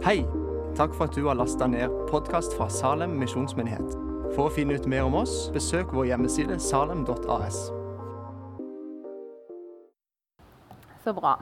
Hei! 0.00 0.22
Takk 0.76 0.94
for 0.96 1.04
at 1.04 1.12
du 1.12 1.26
har 1.26 1.36
lasta 1.36 1.66
ned 1.68 1.92
podkast 2.08 2.54
fra 2.56 2.70
Salem 2.72 3.18
misjonsmyndighet. 3.20 3.90
For 4.32 4.46
å 4.46 4.52
finne 4.54 4.78
ut 4.80 4.86
mer 4.88 5.04
om 5.04 5.18
oss, 5.18 5.50
besøk 5.52 5.90
vår 5.92 6.06
hjemmeside 6.08 6.54
salem.as. 6.56 7.58
Så 11.04 11.12
bra. 11.12 11.34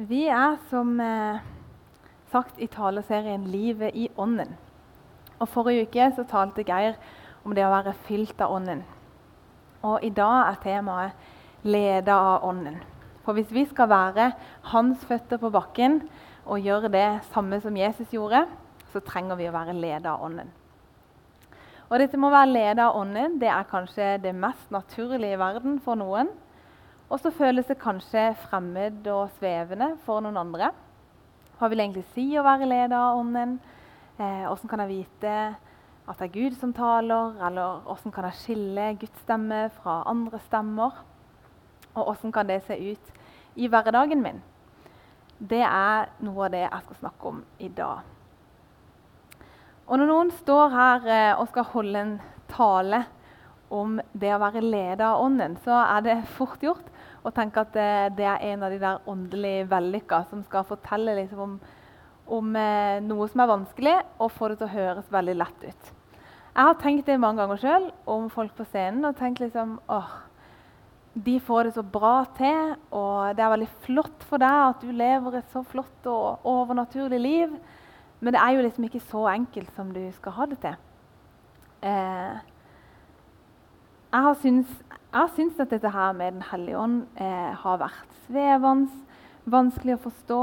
Vi 0.00 0.22
er 0.32 0.56
som 0.70 0.96
eh, 0.96 1.44
sagt 2.32 2.56
i 2.56 2.70
taleserien 2.72 3.44
'Livet 3.44 3.92
i 3.92 4.08
ånden'. 4.16 4.56
Og 5.36 5.52
Forrige 5.52 5.82
uke 5.90 6.08
så 6.16 6.24
talte 6.24 6.64
Geir 6.64 6.96
om 7.44 7.52
det 7.52 7.66
å 7.66 7.74
være 7.74 7.92
fylt 8.08 8.40
av 8.40 8.56
ånden. 8.56 8.80
Og 9.82 10.00
i 10.00 10.08
dag 10.08 10.54
er 10.54 10.62
temaet 10.64 11.12
'leda 11.68 12.16
av 12.16 12.48
ånden'. 12.48 12.80
For 13.26 13.36
hvis 13.36 13.52
vi 13.52 13.66
skal 13.68 13.92
være 13.92 14.32
hans 14.72 15.04
føtter 15.04 15.36
på 15.36 15.50
bakken 15.50 16.00
og 16.46 16.62
gjøre 16.62 16.90
det 16.92 17.08
samme 17.32 17.58
som 17.60 17.76
Jesus 17.76 18.12
gjorde, 18.14 18.44
så 18.92 19.02
trenger 19.02 19.38
vi 19.38 19.48
å 19.50 19.54
være 19.54 19.74
ledet 19.76 20.08
av 20.10 20.22
ånden. 20.24 20.52
Og 21.86 22.00
dette 22.02 22.18
med 22.18 22.30
å 22.30 22.34
være 22.34 22.50
ledet 22.50 22.82
av 22.82 22.96
ånden 22.98 23.36
det 23.38 23.50
er 23.50 23.68
kanskje 23.70 24.16
det 24.22 24.32
mest 24.34 24.70
naturlige 24.74 25.36
i 25.36 25.38
verden 25.38 25.78
for 25.82 25.98
noen. 25.98 26.32
Og 27.06 27.20
så 27.22 27.30
føles 27.30 27.68
det 27.68 27.78
kanskje 27.78 28.32
fremmed 28.48 29.06
og 29.12 29.30
svevende 29.36 29.92
for 30.06 30.22
noen 30.24 30.40
andre. 30.40 30.72
Hva 31.58 31.70
vil 31.70 31.84
egentlig 31.84 32.06
si 32.14 32.26
å 32.34 32.44
være 32.46 32.66
leder 32.66 32.96
av 32.98 33.20
ånden? 33.20 33.58
Eh, 34.18 34.42
hvordan 34.48 34.72
kan 34.72 34.82
jeg 34.82 34.92
vite 34.96 35.36
at 36.06 36.18
det 36.18 36.26
er 36.26 36.34
Gud 36.34 36.58
som 36.58 36.74
taler? 36.74 37.38
Eller 37.46 37.86
hvordan 37.86 38.14
kan 38.14 38.26
jeg 38.26 38.40
skille 38.40 38.88
Guds 38.98 39.22
stemme 39.22 39.62
fra 39.78 40.00
andre 40.10 40.42
stemmer? 40.48 40.98
Og 41.94 42.10
hvordan 42.10 42.34
kan 42.34 42.50
det 42.50 42.60
se 42.66 42.76
ut 42.76 43.14
i 43.54 43.70
hverdagen 43.70 44.22
min? 44.22 44.42
Det 45.38 45.62
er 45.62 46.08
noe 46.24 46.46
av 46.46 46.54
det 46.54 46.62
jeg 46.64 46.84
skal 46.86 47.00
snakke 47.02 47.32
om 47.32 47.42
i 47.60 47.68
dag. 47.68 48.04
Og 49.86 50.00
når 50.00 50.08
noen 50.10 50.32
står 50.34 50.72
her 50.72 51.04
eh, 51.06 51.32
og 51.36 51.50
skal 51.50 51.68
holde 51.74 52.00
en 52.00 52.14
tale 52.50 53.04
om 53.70 53.98
det 54.14 54.32
å 54.34 54.40
være 54.40 54.62
leder 54.62 55.04
av 55.08 55.24
ånden, 55.26 55.56
så 55.62 55.76
er 55.82 56.04
det 56.06 56.16
fort 56.36 56.62
gjort 56.62 56.88
å 57.26 57.32
tenke 57.34 57.62
at 57.62 57.72
det, 57.74 57.90
det 58.18 58.26
er 58.30 58.44
en 58.52 58.64
av 58.64 58.72
de 58.72 58.80
der 58.82 59.10
åndelig 59.10 59.56
vellykka 59.70 60.22
som 60.30 60.42
skal 60.46 60.66
fortelle 60.66 61.16
liksom 61.20 61.42
om, 61.44 61.56
om 62.38 62.58
eh, 62.58 62.98
noe 63.04 63.28
som 63.30 63.42
er 63.42 63.52
vanskelig, 63.52 63.96
og 64.18 64.34
få 64.34 64.50
det 64.50 64.60
til 64.60 64.70
å 64.70 64.74
høres 64.74 65.12
veldig 65.12 65.36
lett 65.38 65.66
ut. 65.66 65.92
Jeg 66.56 66.70
har 66.70 66.78
tenkt 66.80 67.10
det 67.10 67.18
mange 67.20 67.42
ganger 67.42 67.60
sjøl 67.60 67.90
om 68.08 68.30
folk 68.32 68.54
på 68.56 68.64
scenen. 68.70 69.04
og 69.04 69.18
tenkt 69.18 69.42
liksom, 69.42 69.76
åh, 69.92 70.14
De 71.24 71.38
får 71.40 71.64
det 71.64 71.74
så 71.76 71.82
bra 71.82 72.26
til, 72.36 72.74
og 72.92 73.36
det 73.36 73.44
er 73.44 73.52
veldig 73.54 73.70
flott 73.86 74.24
for 74.28 74.42
deg 74.42 74.56
at 74.66 74.82
du 74.84 74.90
lever 74.92 75.38
et 75.38 75.52
så 75.52 75.62
flott 75.64 76.08
og 76.12 76.44
overnaturlig 76.44 77.20
liv. 77.22 77.54
Men 78.20 78.36
det 78.36 78.42
er 78.42 78.56
jo 78.56 78.66
liksom 78.66 78.84
ikke 78.84 79.00
så 79.00 79.22
enkelt 79.32 79.72
som 79.76 79.94
du 79.94 80.02
skal 80.16 80.36
ha 80.36 80.46
det 80.50 80.58
til. 80.60 80.76
Eh, 81.88 82.36
jeg 84.12 84.22
har 84.28 84.38
syntes 84.42 84.76
jeg 85.16 85.22
har 85.22 85.30
syns 85.32 85.60
at 85.62 85.70
dette 85.72 85.88
her 85.88 86.12
med 86.12 86.32
Den 86.32 86.42
hellige 86.50 86.78
ånd 86.78 86.96
eh, 87.16 87.52
har 87.56 87.78
vært 87.80 88.16
svevende, 88.26 88.90
vanskelig 89.48 89.94
å 89.94 90.02
forstå, 90.02 90.40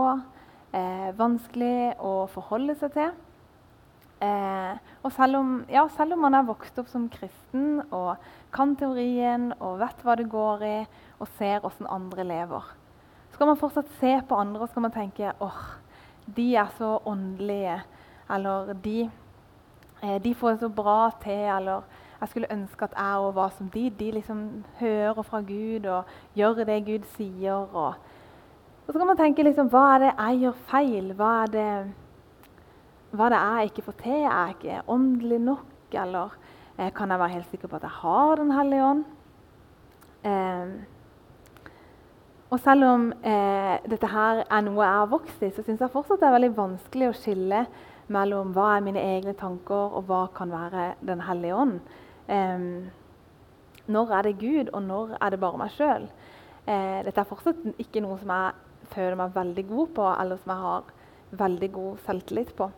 eh, 0.74 1.10
vanskelig 1.20 1.94
å 2.02 2.14
forholde 2.34 2.74
seg 2.80 2.96
til. 2.96 3.12
Eh, 4.24 4.76
og 5.04 5.12
selv 5.12 5.36
om, 5.42 5.56
ja, 5.72 5.84
selv 5.98 6.16
om, 6.16 6.22
man 6.24 6.38
er 6.38 6.48
vokst 6.48 6.78
opp 6.80 6.88
som 6.92 7.10
kristen 7.12 7.82
og 7.92 8.22
kan 8.56 8.76
teorien 8.80 9.50
og 9.58 9.82
vet 9.82 10.04
hva 10.06 10.16
det 10.20 10.30
går 10.32 10.64
i, 10.68 10.78
og 11.20 11.32
ser 11.40 11.60
hvordan 11.64 11.90
andre 11.92 12.24
lever, 12.28 12.70
så 13.32 13.40
kan 13.42 13.50
man 13.50 13.60
fortsatt 13.60 13.90
se 14.00 14.14
på 14.30 14.38
andre 14.38 14.64
og 14.64 14.72
skal 14.72 14.86
man 14.86 14.94
tenke 14.96 15.34
åh, 15.44 15.60
de 16.38 16.54
er 16.56 16.72
så 16.78 17.00
åndelige. 17.10 17.82
Eller 18.32 18.74
de, 18.84 19.10
eh, 20.02 20.22
de 20.24 20.36
får 20.36 20.52
det 20.52 20.60
så 20.60 20.70
bra 20.70 21.12
til. 21.24 21.50
eller 21.58 21.82
jeg 22.22 22.30
skulle 22.30 22.52
ønske 22.52 22.86
at 22.86 22.94
jeg 22.96 23.20
òg 23.20 23.34
var 23.36 23.50
som 23.50 23.70
de. 23.70 23.90
De 23.90 24.12
liksom 24.12 24.64
hører 24.80 25.22
fra 25.24 25.42
Gud 25.42 25.86
og 25.86 26.06
gjør 26.36 26.64
det 26.64 26.86
Gud 26.86 27.08
sier. 27.18 27.68
Og, 27.76 27.96
og 28.88 28.94
så 28.94 28.98
kan 28.98 29.08
man 29.08 29.18
tenke 29.18 29.44
liksom, 29.44 29.68
hva 29.68 29.96
er 29.96 30.00
det 30.00 30.14
jeg 30.14 30.40
gjør 30.40 30.62
feil? 30.70 31.12
Hva 31.14 31.32
er 31.44 31.52
det, 31.52 31.68
hva 33.14 33.30
det 33.30 33.38
er 33.38 33.60
jeg 33.62 33.72
ikke 33.72 33.86
får 33.88 33.98
til? 34.02 34.24
Er 34.26 34.48
jeg 34.48 34.56
ikke 34.58 34.82
åndelig 34.90 35.40
nok? 35.44 35.70
Eller 35.94 36.34
eh, 36.78 36.90
kan 36.96 37.12
jeg 37.14 37.22
være 37.22 37.36
helt 37.36 37.52
sikker 37.52 37.70
på 37.70 37.78
at 37.78 37.86
jeg 37.86 37.98
har 38.00 38.36
Den 38.42 38.52
hellige 38.52 38.88
ånd? 38.88 39.04
Eh, 40.24 40.74
og 42.54 42.60
selv 42.62 42.86
om 42.86 43.08
eh, 43.26 43.78
dette 43.90 44.10
her 44.10 44.44
er 44.46 44.66
noe 44.66 44.82
jeg 44.86 44.98
har 45.00 45.10
vokst 45.10 45.42
i, 45.42 45.50
så 45.54 45.64
syns 45.66 45.82
jeg 45.82 45.94
fortsatt 45.94 46.22
det 46.22 46.28
er 46.30 46.36
veldig 46.36 46.52
vanskelig 46.58 47.08
å 47.10 47.16
skille 47.18 47.64
mellom 48.14 48.52
hva 48.54 48.76
er 48.76 48.84
mine 48.86 49.02
egne 49.02 49.34
tanker, 49.38 49.96
og 49.98 50.06
hva 50.10 50.28
kan 50.36 50.52
være 50.54 50.94
Den 51.02 51.24
hellige 51.26 51.56
ånd. 51.56 51.80
Eh, 52.28 52.68
når 53.94 54.14
er 54.18 54.22
det 54.24 54.38
Gud, 54.40 54.70
og 54.74 54.84
når 54.84 55.18
er 55.20 55.34
det 55.34 55.42
bare 55.42 55.60
meg 55.60 55.74
sjøl? 55.78 56.06
Eh, 56.66 57.00
dette 57.06 57.20
er 57.20 57.28
fortsatt 57.28 57.66
ikke 57.78 58.02
noe 58.02 58.18
som 58.22 58.32
jeg 58.32 58.88
føler 58.94 59.18
meg 59.20 59.36
veldig 59.36 59.66
god 59.70 59.98
på, 59.98 60.06
eller 60.22 60.40
som 60.42 60.54
jeg 60.54 60.66
har 60.66 60.94
veldig 61.44 61.72
god 61.74 62.06
selvtillit 62.06 62.56
på. 62.56 62.70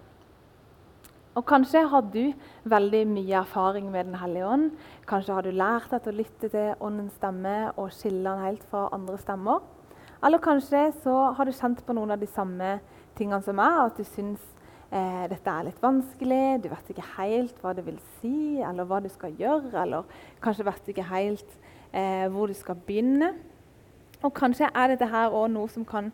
Og 1.35 1.43
Kanskje 1.43 1.81
har 1.91 2.05
du 2.13 2.31
veldig 2.63 3.01
mye 3.11 3.39
erfaring 3.41 3.89
med 3.91 4.05
Den 4.07 4.15
hellige 4.15 4.47
ånd. 4.47 4.69
Kanskje 5.07 5.33
har 5.35 5.43
du 5.43 5.51
lært 5.51 5.91
deg 5.91 6.05
å 6.07 6.13
lytte 6.15 6.47
til 6.47 6.75
åndens 6.79 7.17
stemme 7.19 7.73
og 7.75 7.91
skille 7.91 8.23
den 8.23 8.43
helt 8.45 8.61
fra 8.69 8.85
andre 8.95 9.17
stemmer. 9.19 9.59
Eller 10.23 10.39
kanskje 10.39 10.93
så 11.03 11.15
har 11.35 11.45
du 11.45 11.51
kjent 11.51 11.81
på 11.83 11.93
noen 11.93 12.13
av 12.15 12.21
de 12.21 12.29
samme 12.31 12.77
tingene 13.19 13.43
som 13.43 13.57
meg, 13.59 13.81
at 13.81 13.99
du 13.99 14.07
syns 14.07 14.45
eh, 14.95 15.25
dette 15.27 15.51
er 15.51 15.67
litt 15.67 15.81
vanskelig, 15.83 16.61
du 16.63 16.69
vet 16.71 16.93
ikke 16.93 17.09
helt 17.17 17.59
hva 17.59 17.73
det 17.75 17.83
vil 17.85 17.99
si, 18.21 18.61
eller 18.63 18.87
hva 18.87 19.01
du 19.03 19.09
skal 19.11 19.35
gjøre, 19.35 19.73
eller 19.83 20.07
kanskje 20.43 20.67
vet 20.69 20.87
du 20.87 20.93
ikke 20.93 21.09
helt 21.09 21.59
eh, 21.91 22.29
hvor 22.31 22.47
du 22.47 22.55
skal 22.55 22.79
begynne. 22.87 23.33
Og 24.23 24.31
kanskje 24.39 24.71
er 24.71 24.93
dette 24.93 25.11
her 25.11 25.35
også 25.35 25.51
noe 25.51 25.75
som 25.75 25.83
kan 25.83 26.13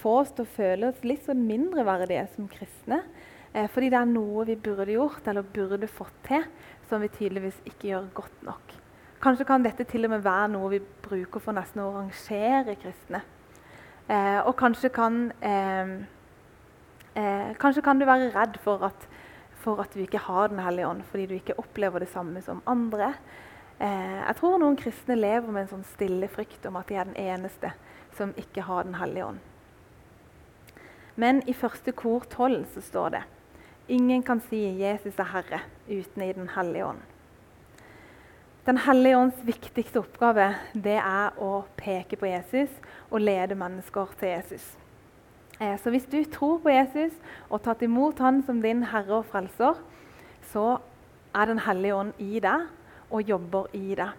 få 0.00 0.16
oss 0.22 0.32
til 0.32 0.46
å 0.46 0.54
føle 0.56 0.88
oss 0.88 1.04
litt 1.04 1.28
sånn 1.28 1.44
mindreverdige 1.44 2.24
som 2.32 2.48
kristne. 2.50 3.02
Eh, 3.52 3.68
fordi 3.72 3.90
det 3.92 4.00
er 4.00 4.08
noe 4.08 4.46
vi 4.48 4.56
burde 4.56 4.94
gjort 4.94 5.28
eller 5.28 5.42
burde 5.42 5.90
fått 5.90 6.16
til, 6.28 6.46
som 6.88 7.04
vi 7.04 7.12
tydeligvis 7.12 7.60
ikke 7.68 7.90
gjør 7.90 8.08
godt 8.14 8.48
nok. 8.48 8.78
Kanskje 9.22 9.46
kan 9.46 9.62
dette 9.62 9.84
til 9.86 10.08
og 10.08 10.14
med 10.14 10.24
være 10.24 10.48
noe 10.54 10.72
vi 10.72 10.80
bruker 11.04 11.40
for 11.42 11.54
nesten 11.54 11.84
å 11.84 11.92
rangere 11.94 12.74
kristne. 12.80 13.22
Eh, 14.08 14.40
og 14.42 14.56
kanskje 14.58 14.90
kan 14.92 15.28
eh, 15.44 16.02
Eh, 17.14 17.54
kanskje 17.60 17.82
kan 17.84 17.98
du 17.98 18.06
være 18.08 18.30
redd 18.32 18.54
for 18.64 18.80
at, 18.86 19.08
for 19.60 19.80
at, 19.82 19.92
du 19.92 20.00
ikke 20.00 20.22
har 20.24 20.48
Den 20.48 20.62
hellige 20.64 20.88
ånd 20.88 21.02
fordi 21.04 21.26
du 21.26 21.34
ikke 21.34 21.58
opplever 21.60 22.00
det 22.00 22.08
samme 22.08 22.40
som 22.42 22.62
andre. 22.66 23.12
Eh, 23.78 24.20
jeg 24.26 24.36
tror 24.38 24.58
noen 24.58 24.78
kristne 24.80 25.18
lever 25.18 25.52
med 25.52 25.66
en 25.66 25.72
sånn 25.74 25.88
stille 25.92 26.28
frykt 26.32 26.64
om 26.66 26.78
at 26.80 26.88
de 26.88 26.96
er 26.96 27.10
den 27.10 27.18
eneste 27.20 27.74
som 28.16 28.32
ikke 28.36 28.64
har 28.64 28.84
Den 28.88 28.96
hellige 28.96 29.26
ånd. 29.26 29.40
Men 31.16 31.42
i 31.44 31.52
første 31.52 31.92
kor 31.92 32.24
12 32.24 32.64
så 32.72 32.80
står 32.80 33.10
det 33.10 33.22
Ingen 33.88 34.22
kan 34.22 34.40
si 34.40 34.56
'Jesus 34.56 35.18
er 35.18 35.24
Herre' 35.24 35.60
uten 35.88 36.22
i 36.22 36.32
Den 36.32 36.48
hellige 36.48 36.86
ånd. 36.86 37.00
Den 38.66 38.78
hellige 38.78 39.18
ånds 39.18 39.40
viktigste 39.42 39.98
oppgave 39.98 40.54
det 40.74 41.00
er 41.02 41.30
å 41.42 41.64
peke 41.76 42.16
på 42.16 42.26
Jesus 42.26 42.70
og 43.10 43.20
lede 43.20 43.54
mennesker 43.54 44.06
til 44.20 44.28
Jesus. 44.28 44.76
Eh, 45.60 45.78
så 45.78 45.90
hvis 45.90 46.06
du 46.06 46.22
tror 46.24 46.60
på 46.62 46.70
Jesus 46.70 47.12
og 47.50 47.62
tatt 47.62 47.82
imot 47.82 48.18
han 48.18 48.42
som 48.46 48.62
din 48.62 48.84
herre 48.84 49.18
og 49.18 49.26
frelser, 49.26 49.74
så 50.52 50.78
er 51.34 51.46
Den 51.46 51.58
hellige 51.58 51.94
ånd 51.94 52.12
i 52.18 52.40
deg 52.40 52.68
og 53.10 53.22
jobber 53.22 53.66
i 53.72 53.94
deg. 53.94 54.10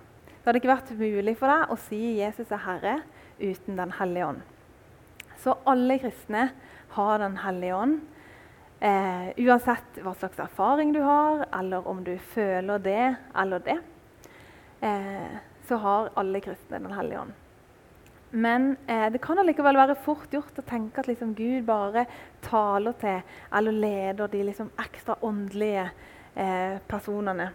Det 0.44 0.45
hadde 0.45 0.59
ikke 0.59 0.75
vært 0.75 0.91
mulig 1.00 1.38
for 1.38 1.47
deg 1.47 1.72
å 1.72 1.78
si 1.80 2.00
Jesus 2.19 2.51
er 2.51 2.63
Herre 2.66 2.95
uten 3.40 3.78
Den 3.78 3.91
hellige 3.91 4.28
ånd. 4.28 4.41
Så 5.39 5.56
alle 5.65 6.00
kristne 6.00 6.50
har 6.98 7.18
Den 7.19 7.38
hellige 7.38 7.75
ånd. 7.75 8.01
Eh, 8.83 9.30
uansett 9.45 10.01
hva 10.03 10.12
slags 10.19 10.41
erfaring 10.44 10.89
du 10.91 11.00
har, 11.06 11.45
eller 11.56 11.85
om 11.88 12.01
du 12.03 12.18
føler 12.33 12.81
det 12.83 13.15
eller 13.39 13.62
det, 13.63 13.77
eh, 14.83 15.38
så 15.63 15.77
har 15.80 16.09
alle 16.19 16.41
kristne 16.44 16.81
Den 16.83 16.91
hellige 16.91 17.21
ånd. 17.21 17.31
Men 18.31 18.75
eh, 18.88 19.07
det 19.13 19.21
kan 19.24 19.39
allikevel 19.39 19.77
være 19.77 19.95
fort 20.03 20.33
gjort 20.33 20.57
å 20.59 20.65
tenke 20.68 21.00
at 21.00 21.07
liksom, 21.07 21.31
Gud 21.38 21.63
bare 21.63 22.07
taler 22.44 22.95
til 23.00 23.21
eller 23.56 23.71
leder 23.71 24.27
de 24.27 24.41
liksom, 24.50 24.71
ekstra 24.83 25.15
åndelige 25.21 25.86
eh, 26.36 26.81
personene. 26.89 27.51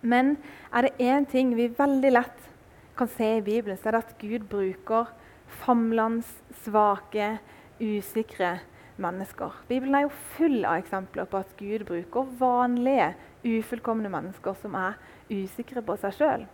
Men 0.00 0.34
er 0.72 0.88
det 0.88 0.98
én 0.98 1.28
ting 1.30 1.54
vi 1.54 1.68
veldig 1.78 2.10
lett 2.10 2.48
kan 2.98 3.12
se 3.12 3.36
i 3.36 3.44
Bibelen, 3.44 3.78
så 3.78 3.92
er 3.92 3.98
det 3.98 4.02
at 4.02 4.18
Gud 4.18 4.48
bruker 4.50 5.12
famlende, 5.62 6.26
svake, 6.64 7.36
usikre 7.78 8.56
mennesker. 9.02 9.54
Bibelen 9.68 9.94
er 9.94 10.06
jo 10.06 10.14
full 10.36 10.62
av 10.66 10.78
eksempler 10.82 11.28
på 11.30 11.40
at 11.40 11.50
Gud 11.58 11.86
bruker 11.88 12.30
vanlige, 12.40 13.12
ufullkomne 13.46 14.10
mennesker 14.10 14.56
som 14.58 14.74
er 14.78 14.96
usikre 15.30 15.82
på 15.86 15.94
seg 16.02 16.16
sjøl. 16.16 16.46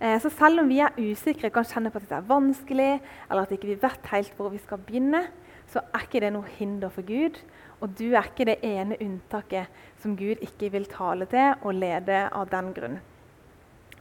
Eh, 0.00 0.16
så 0.22 0.30
selv 0.30 0.62
om 0.62 0.70
vi 0.70 0.80
er 0.82 0.96
usikre, 0.98 1.50
kan 1.54 1.66
kjenne 1.66 1.92
på 1.94 2.00
at 2.02 2.08
det 2.10 2.18
er 2.18 2.26
vanskelig, 2.30 2.90
eller 3.28 3.46
at 3.46 3.54
ikke 3.54 3.70
vi 3.70 3.76
ikke 3.76 3.86
vet 3.88 4.10
helt 4.12 4.34
hvor 4.38 4.50
vi 4.54 4.62
skal 4.62 4.82
begynne, 4.82 5.22
så 5.68 5.82
er 5.92 6.06
ikke 6.06 6.22
det 6.24 6.32
noe 6.34 6.56
hinder 6.58 6.92
for 6.92 7.06
Gud. 7.06 7.38
Og 7.78 7.94
du 7.98 8.08
er 8.10 8.26
ikke 8.26 8.48
det 8.48 8.58
ene 8.66 8.98
unntaket 8.98 9.70
som 10.02 10.16
Gud 10.18 10.42
ikke 10.42 10.72
vil 10.74 10.88
tale 10.90 11.28
til 11.30 11.54
og 11.62 11.78
lede 11.78 12.24
av 12.34 12.50
den 12.50 12.72
grunn. 12.74 12.98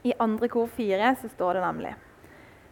I 0.07 0.15
andre 0.21 0.49
kor 0.49 0.69
fire 0.71 1.13
så 1.21 1.29
står 1.29 1.57
det 1.57 1.65
nemlig 1.65 1.93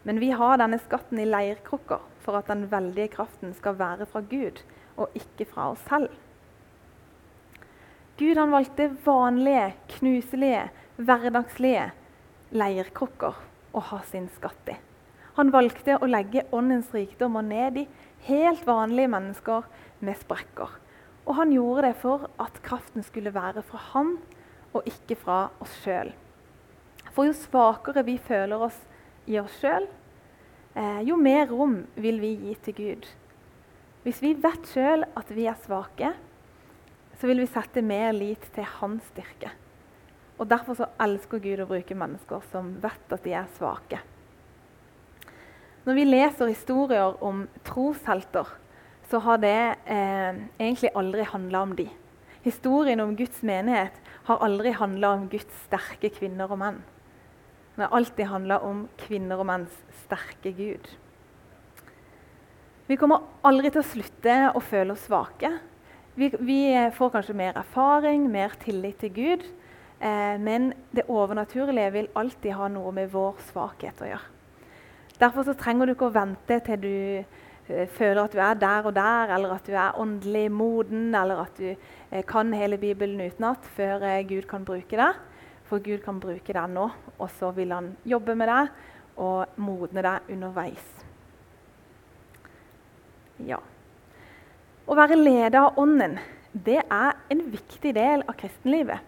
Men 0.06 0.22
vi 0.22 0.30
har 0.38 0.60
denne 0.62 0.78
skatten 0.84 1.20
i 1.20 1.26
leirkrukker 1.26 2.04
for 2.22 2.38
at 2.38 2.50
den 2.52 2.68
veldige 2.70 3.10
kraften 3.18 3.56
skal 3.58 3.78
være 3.80 4.06
fra 4.10 4.22
Gud 4.22 4.62
og 5.02 5.16
ikke 5.18 5.48
fra 5.50 5.72
oss 5.74 5.82
selv. 5.90 6.14
Gud 8.16 8.38
han 8.38 8.54
valgte 8.54 8.92
vanlige, 9.04 9.74
knuselige, 9.98 10.68
hverdagslige 10.96 11.90
leirkrukker 12.56 13.42
å 13.76 13.82
ha 13.90 14.00
sin 14.08 14.30
skatt 14.38 14.72
i. 14.72 14.78
Han 15.36 15.52
valgte 15.52 15.98
å 16.00 16.08
legge 16.08 16.46
åndens 16.56 16.94
rikdommer 16.96 17.44
ned 17.44 17.82
i 17.82 17.88
helt 18.30 18.64
vanlige 18.68 19.12
mennesker 19.12 19.66
med 20.06 20.22
sprekker. 20.22 20.70
Og 21.26 21.36
han 21.42 21.52
gjorde 21.52 21.90
det 21.90 21.96
for 22.00 22.30
at 22.40 22.62
kraften 22.64 23.04
skulle 23.04 23.34
være 23.36 23.66
fra 23.66 23.82
han 23.92 24.16
og 24.72 24.88
ikke 24.88 25.18
fra 25.20 25.40
oss 25.64 25.74
sjøl. 25.82 26.14
For 27.12 27.28
jo 27.28 27.36
svakere 27.36 28.06
vi 28.06 28.16
føler 28.22 28.64
oss 28.70 28.78
i 29.28 29.40
oss 29.42 29.54
sjøl, 29.62 29.88
eh, 30.76 31.02
jo 31.08 31.18
mer 31.18 31.48
rom 31.50 31.82
vil 31.96 32.20
vi 32.22 32.34
gi 32.46 32.56
til 32.68 32.78
Gud. 32.80 33.08
Hvis 34.06 34.22
vi 34.22 34.36
vet 34.38 34.68
sjøl 34.70 35.06
at 35.18 35.32
vi 35.34 35.48
er 35.50 35.58
svake, 35.66 36.14
så 37.20 37.30
vil 37.30 37.42
vi 37.42 37.50
sette 37.50 37.82
mer 37.82 38.12
lit 38.14 38.44
til 38.54 38.68
hans 38.80 39.08
styrke. 39.14 39.52
Og 40.38 40.50
Derfor 40.52 40.76
så 40.76 40.90
elsker 41.00 41.40
Gud 41.40 41.64
å 41.64 41.70
bruke 41.70 41.96
mennesker 41.96 42.44
som 42.52 42.76
vet 42.84 43.16
at 43.16 43.24
de 43.24 43.34
er 43.34 43.48
svake. 43.56 44.02
Når 45.86 45.94
vi 45.94 46.06
leser 46.06 46.50
historier 46.50 47.16
om 47.24 47.46
troshelter, 47.64 48.50
så 49.10 49.22
har 49.22 49.38
det 49.38 49.60
eh, 49.86 50.38
egentlig 50.58 50.90
aldri 50.98 51.28
handla 51.30 51.62
om 51.62 51.76
de. 51.78 51.86
Historien 52.46 53.00
om 53.02 53.14
Guds 53.18 53.42
menighet 53.46 53.94
har 54.26 54.42
aldri 54.46 54.74
handla 54.74 55.14
om 55.16 55.28
Guds 55.30 55.64
sterke 55.68 56.10
kvinner 56.14 56.50
og 56.52 56.60
menn. 56.62 56.82
Den 57.76 57.84
har 57.84 57.98
alltid 57.98 58.30
handla 58.32 58.60
om 58.64 58.86
kvinner 58.98 59.42
og 59.42 59.50
menns 59.50 59.74
sterke 60.06 60.54
Gud. 60.56 60.88
Vi 62.88 62.96
kommer 63.02 63.26
aldri 63.44 63.72
til 63.74 63.82
å 63.82 63.88
slutte 63.88 64.36
å 64.56 64.62
føle 64.64 64.94
oss 64.94 65.08
svake. 65.10 65.50
Vi, 66.16 66.30
vi 66.40 66.60
får 66.96 67.12
kanskje 67.18 67.36
mer 67.36 67.58
erfaring, 67.60 68.30
mer 68.32 68.56
tillit 68.62 69.02
til 69.04 69.12
Gud. 69.16 69.44
Eh, 70.00 70.38
men 70.40 70.72
det 70.96 71.08
overnaturlige 71.12 71.92
vil 71.98 72.08
alltid 72.16 72.56
ha 72.56 72.70
noe 72.72 72.94
med 72.96 73.12
vår 73.12 73.42
svakhet 73.50 74.06
å 74.06 74.10
gjøre. 74.14 74.32
Derfor 75.20 75.52
trenger 75.56 75.88
du 75.88 75.96
ikke 75.96 76.10
å 76.10 76.16
vente 76.16 76.62
til 76.64 76.82
du 76.84 76.96
eh, 77.20 77.88
føler 77.96 78.22
at 78.24 78.34
du 78.36 78.40
er 78.44 78.58
der 78.60 78.88
og 78.88 78.96
der, 78.96 79.36
eller 79.36 79.56
at 79.56 79.68
du 79.68 79.76
er 79.76 80.00
åndelig 80.00 80.50
moden, 80.52 81.10
eller 81.16 81.46
at 81.46 81.60
du 81.60 81.70
eh, 81.72 82.24
kan 82.28 82.52
hele 82.56 82.80
Bibelen 82.80 83.24
utenat 83.24 83.68
før 83.76 84.04
eh, 84.04 84.24
Gud 84.28 84.48
kan 84.52 84.68
bruke 84.68 85.00
det. 85.00 85.14
For 85.70 85.82
Gud 85.82 86.04
kan 86.06 86.20
bruke 86.22 86.54
deg 86.54 86.70
nå, 86.72 86.90
og 87.18 87.30
så 87.40 87.50
vil 87.56 87.74
han 87.74 87.94
jobbe 88.06 88.36
med 88.38 88.52
deg 88.52 88.70
og 89.22 89.58
modne 89.62 90.04
deg 90.06 90.30
underveis. 90.36 90.86
Ja. 93.46 93.60
Å 94.86 94.96
være 94.96 95.18
leder 95.18 95.64
av 95.66 95.80
Ånden 95.82 96.20
det 96.56 96.80
er 96.80 97.18
en 97.30 97.42
viktig 97.52 97.92
del 97.98 98.24
av 98.24 98.38
kristenlivet. 98.40 99.02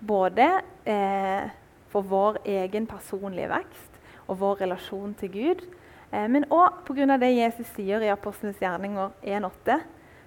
Både 0.00 0.46
eh, 0.88 1.50
for 1.92 2.02
vår 2.02 2.40
egen 2.48 2.88
personlige 2.90 3.50
vekst 3.52 3.98
og 4.26 4.40
vår 4.40 4.64
relasjon 4.64 5.12
til 5.20 5.30
Gud, 5.30 5.62
eh, 6.10 6.26
men 6.26 6.48
òg 6.50 6.82
pga. 6.88 7.18
det 7.20 7.30
Jesus 7.36 7.70
sier 7.76 8.02
i 8.02 8.10
Apostlenes 8.10 8.58
gjerninger 8.58 9.12
1,8.: 9.22 9.80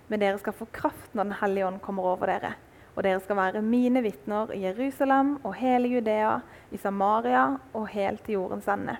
Men 0.07 0.19
dere 0.19 0.39
skal 0.39 0.53
få 0.53 0.65
kraft 0.71 1.13
når 1.13 1.23
Den 1.23 1.39
hellige 1.41 1.67
ånd 1.67 1.81
kommer 1.81 2.03
over 2.03 2.27
dere. 2.27 2.53
Og 2.93 3.01
dere 3.05 3.21
skal 3.23 3.39
være 3.39 3.63
mine 3.65 4.03
vitner 4.05 4.51
i 4.53 4.61
Jerusalem 4.67 5.37
og 5.43 5.55
hele 5.57 5.89
Judea, 5.95 6.37
i 6.71 6.77
Samaria 6.77 7.57
og 7.73 7.87
helt 7.93 8.23
til 8.25 8.37
jordens 8.37 8.69
ende. 8.69 8.97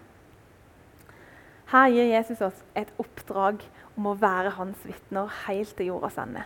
Her 1.74 1.90
gir 1.90 2.10
Jesus 2.12 2.42
oss 2.46 2.60
et 2.78 2.92
oppdrag 3.02 3.64
om 3.98 4.10
å 4.10 4.18
være 4.20 4.54
hans 4.58 4.82
vitner 4.86 5.30
helt 5.48 5.74
til 5.78 5.90
jordas 5.90 6.18
ende. 6.22 6.44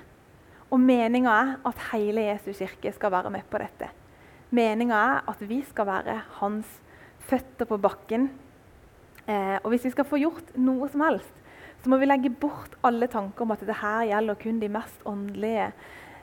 Og 0.72 0.80
Meninga 0.84 1.34
er 1.36 1.54
at 1.68 1.86
hele 1.94 2.26
Jesus 2.30 2.60
kirke 2.60 2.92
skal 2.96 3.12
være 3.12 3.32
med 3.32 3.48
på 3.52 3.60
dette. 3.60 3.90
Meninga 4.56 5.00
er 5.00 5.32
at 5.32 5.42
vi 5.44 5.62
skal 5.68 5.88
være 5.88 6.16
hans 6.40 6.78
føtter 7.28 7.68
på 7.68 7.80
bakken. 7.84 8.30
Eh, 9.28 9.58
og 9.64 9.72
hvis 9.72 9.88
vi 9.88 9.94
skal 9.96 10.08
få 10.08 10.20
gjort 10.22 10.56
noe 10.60 10.88
som 10.92 11.04
helst, 11.04 11.34
så 11.84 11.92
må 11.92 12.00
vi 12.00 12.08
legge 12.08 12.32
bort 12.32 12.76
alle 12.88 13.08
tanker 13.12 13.44
om 13.44 13.52
at 13.56 13.64
dette 13.68 13.94
gjelder 14.10 14.40
kun 14.40 14.60
de 14.64 14.72
mest 14.72 15.04
åndelige. 15.08 15.72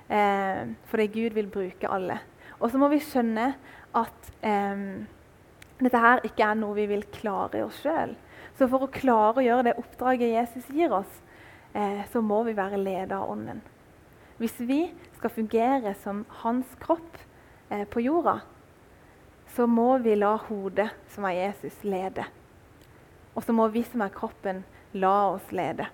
Eh, 0.08 0.74
fordi 0.90 1.06
Gud 1.14 1.36
vil 1.38 1.50
bruke 1.50 1.88
alle. 1.88 2.18
Og 2.60 2.70
så 2.70 2.80
må 2.80 2.90
vi 2.92 3.00
skjønne 3.02 3.52
at 3.96 4.30
eh, 4.44 4.84
dette 5.80 6.00
her 6.00 6.24
ikke 6.26 6.46
er 6.46 6.58
noe 6.60 6.76
vi 6.76 6.86
vil 6.90 7.06
klare 7.14 7.64
oss 7.66 7.80
sjøl. 7.82 8.14
Så 8.58 8.68
for 8.70 8.86
å 8.86 8.92
klare 8.92 9.40
å 9.40 9.44
gjøre 9.44 9.68
det 9.70 9.78
oppdraget 9.80 10.34
Jesus 10.36 10.68
gir 10.74 10.92
oss, 10.94 11.20
eh, 11.74 12.04
så 12.12 12.22
må 12.22 12.42
vi 12.46 12.54
være 12.56 12.80
ledet 12.80 13.16
av 13.16 13.30
Ånden. 13.32 13.62
Hvis 14.38 14.58
vi 14.66 14.86
skal 15.16 15.30
fungere 15.30 15.94
som 16.02 16.24
hans 16.42 16.74
kropp, 16.82 17.18
eh, 17.70 17.84
på 17.84 18.02
jorda, 18.04 18.40
så 19.56 19.66
må 19.66 19.98
vi 19.98 20.14
la 20.14 20.36
hodet, 20.36 20.90
som 21.08 21.24
er 21.24 21.38
Jesus, 21.38 21.84
lede. 21.84 22.24
Og 23.34 23.42
så 23.42 23.52
må 23.52 23.68
vi 23.68 23.82
som 23.82 24.02
er 24.02 24.14
kroppen, 24.14 24.64
la 24.92 25.34
oss 25.34 25.52
lede. 25.52 25.86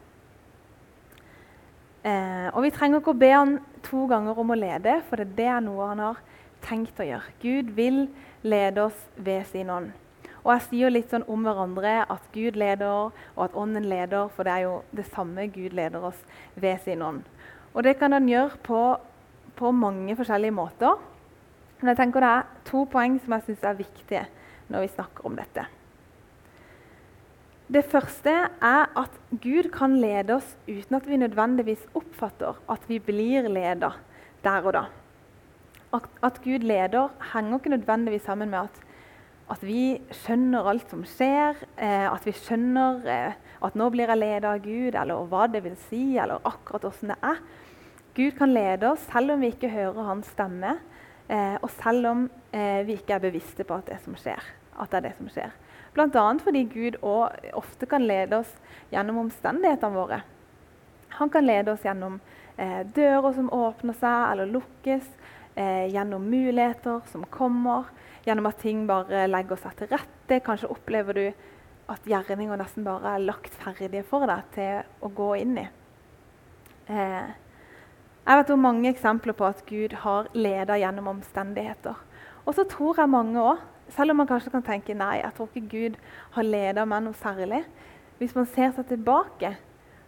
Eh, 2.04 2.48
og 2.54 2.62
Vi 2.64 2.70
trenger 2.72 3.00
ikke 3.00 3.12
å 3.12 3.20
be 3.20 3.30
han 3.32 3.58
to 3.84 4.06
ganger 4.08 4.38
om 4.40 4.52
å 4.52 4.58
lede, 4.58 5.00
for 5.08 5.20
det 5.20 5.48
er 5.52 5.60
noe 5.64 5.90
han 5.90 6.00
har 6.00 6.20
tenkt 6.64 7.00
å 7.00 7.06
gjøre. 7.06 7.34
Gud 7.42 7.74
vil 7.76 8.06
lede 8.42 8.86
oss 8.88 9.08
ved 9.16 9.44
sin 9.50 9.70
ånd. 9.70 9.92
Og 10.40 10.54
jeg 10.54 10.64
sier 10.70 10.92
litt 10.92 11.10
sånn 11.12 11.26
om 11.28 11.44
hverandre 11.44 12.06
at 12.08 12.28
Gud 12.32 12.56
leder, 12.56 13.12
og 13.36 13.42
at 13.44 13.56
Ånden 13.58 13.88
leder, 13.90 14.30
for 14.32 14.48
det 14.48 14.54
er 14.54 14.64
jo 14.64 14.78
det 14.96 15.04
samme 15.12 15.44
Gud 15.52 15.76
leder 15.76 16.06
oss 16.08 16.22
ved 16.56 16.80
sin 16.84 17.04
ånd. 17.04 17.26
Og 17.74 17.84
det 17.84 17.98
kan 18.00 18.16
han 18.16 18.28
gjøre 18.28 18.56
på, 18.64 18.80
på 19.60 19.72
mange 19.76 20.16
forskjellige 20.16 20.56
måter. 20.56 20.96
Men 21.80 21.92
jeg 21.92 22.00
tenker 22.00 22.20
Det 22.20 22.30
er 22.30 22.48
to 22.68 22.86
poeng 22.92 23.20
som 23.20 23.36
jeg 23.36 23.46
syns 23.46 23.68
er 23.68 23.76
viktige 23.76 24.24
når 24.72 24.86
vi 24.86 24.94
snakker 24.96 25.28
om 25.28 25.36
dette. 25.36 25.66
Det 27.70 27.84
første 27.86 28.32
er 28.66 28.88
at 28.98 29.12
Gud 29.30 29.68
kan 29.70 29.92
lede 30.02 30.34
oss 30.34 30.46
uten 30.66 30.96
at 30.96 31.04
vi 31.06 31.20
nødvendigvis 31.20 31.84
oppfatter 31.94 32.56
at 32.72 32.88
vi 32.90 32.96
blir 32.98 33.46
ledet 33.46 33.92
der 34.42 34.66
og 34.66 34.74
da. 34.74 34.82
At, 35.94 36.40
Gud 36.42 36.66
leder, 36.66 37.12
henger 37.32 37.60
ikke 37.60 37.70
nødvendigvis 37.76 38.26
sammen 38.26 38.50
med 38.50 38.58
at, 38.64 38.80
at 39.54 39.62
vi 39.62 40.00
skjønner 40.10 40.66
alt 40.66 40.90
som 40.90 41.06
skjer, 41.06 41.62
eh, 41.78 42.10
at 42.10 42.26
vi 42.26 42.34
skjønner 42.34 43.06
eh, 43.06 43.38
at 43.62 43.78
nå 43.78 43.90
blir 43.94 44.10
jeg 44.10 44.18
ledet 44.18 44.50
av 44.50 44.66
Gud, 44.66 44.98
eller 44.98 45.30
hva 45.30 45.46
det 45.50 45.62
vil 45.62 45.78
si, 45.86 46.02
eller 46.18 46.42
akkurat 46.42 46.90
åssen 46.90 47.14
det 47.14 47.20
er. 47.22 47.42
Gud 48.18 48.34
kan 48.38 48.50
lede 48.50 48.90
oss 48.90 49.06
selv 49.12 49.36
om 49.36 49.46
vi 49.46 49.54
ikke 49.54 49.70
hører 49.70 50.10
hans 50.10 50.30
stemme. 50.34 50.74
Eh, 51.30 51.56
og 51.62 51.70
selv 51.78 52.14
om 52.16 52.28
vi 52.50 52.96
ikke 52.98 53.14
er 53.14 53.22
bevisste 53.22 53.62
på 53.62 53.78
at 53.78 53.92
det, 53.92 54.00
som 54.02 54.18
skjer, 54.18 54.42
at 54.74 54.90
det 54.90 54.98
er 54.98 55.10
det 55.10 55.18
som 55.20 55.30
skjer. 55.30 55.54
Bl.a. 55.94 56.38
fordi 56.44 56.64
Gud 56.70 56.96
ofte 57.02 57.86
kan 57.86 58.06
lede 58.06 58.38
oss 58.42 58.52
gjennom 58.90 59.24
omstendighetene 59.24 59.96
våre. 59.96 60.20
Han 61.18 61.30
kan 61.30 61.46
lede 61.46 61.72
oss 61.72 61.84
gjennom 61.84 62.20
eh, 62.56 62.86
dører 62.94 63.32
som 63.34 63.50
åpner 63.52 63.96
seg 63.98 64.32
eller 64.32 64.52
lukkes, 64.54 65.08
eh, 65.54 65.86
gjennom 65.90 66.28
muligheter 66.30 67.02
som 67.10 67.26
kommer, 67.26 67.90
gjennom 68.24 68.46
at 68.50 68.60
ting 68.62 68.86
bare 68.86 69.26
legger 69.30 69.58
seg 69.58 69.76
til 69.78 69.90
rette. 69.90 70.40
Kanskje 70.46 70.70
opplever 70.70 71.18
du 71.18 71.26
at 71.90 72.06
gjerninger 72.06 72.60
nesten 72.60 72.86
bare 72.86 73.16
er 73.16 73.26
lagt 73.26 73.54
ferdige 73.58 74.06
for 74.06 74.30
deg 74.30 74.46
til 74.54 75.02
å 75.02 75.10
gå 75.14 75.32
inn 75.42 75.58
i. 75.58 75.66
Eh, 76.90 77.30
jeg 78.20 78.38
vet 78.38 78.52
om 78.54 78.62
mange 78.62 78.90
eksempler 78.92 79.34
på 79.34 79.48
at 79.48 79.64
Gud 79.66 79.96
har 80.04 80.28
ledet 80.36 80.78
gjennom 80.82 81.08
omstendigheter. 81.16 81.98
Og 82.46 82.54
så 82.54 82.64
tror 82.68 83.00
jeg 83.00 83.10
mange 83.10 83.42
òg, 83.42 83.62
selv 83.94 84.12
om 84.12 84.20
man 84.22 84.28
kanskje 84.30 84.52
kan 84.54 84.64
tenke 84.66 84.96
nei, 84.96 85.18
jeg 85.20 85.34
tror 85.36 85.50
ikke 85.50 85.70
Gud 85.72 85.98
har 86.36 86.46
ledet 86.46 86.86
meg 86.88 87.04
noe 87.04 87.18
særlig. 87.18 87.64
Hvis 88.20 88.34
man 88.36 88.48
ser 88.48 88.72
seg 88.76 88.88
tilbake, 88.90 89.54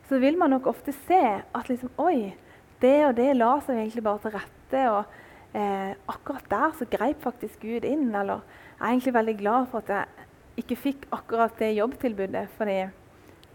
så 0.09 0.19
vil 0.21 0.39
man 0.39 0.53
nok 0.53 0.69
ofte 0.71 0.95
se 1.07 1.21
at 1.41 1.71
liksom, 1.71 1.93
oi, 2.03 2.35
det 2.83 2.99
og 3.07 3.15
det 3.17 3.31
la 3.37 3.55
seg 3.63 3.79
egentlig 3.79 4.05
bare 4.05 4.23
til 4.25 4.35
rette. 4.35 4.83
og 4.91 5.57
eh, 5.57 5.95
Akkurat 6.11 6.51
der 6.51 6.75
så 6.79 6.89
greip 6.91 7.23
faktisk 7.25 7.63
Gud 7.63 7.87
inn. 7.89 8.11
Eller 8.11 8.43
jeg 8.43 8.83
er 8.83 8.91
egentlig 8.91 9.15
veldig 9.15 9.37
glad 9.39 9.71
for 9.73 9.85
at 9.85 9.93
jeg 9.95 10.29
ikke 10.63 10.77
fikk 10.77 11.09
akkurat 11.15 11.55
det 11.59 11.73
jobbtilbudet, 11.79 12.49
fordi 12.59 12.79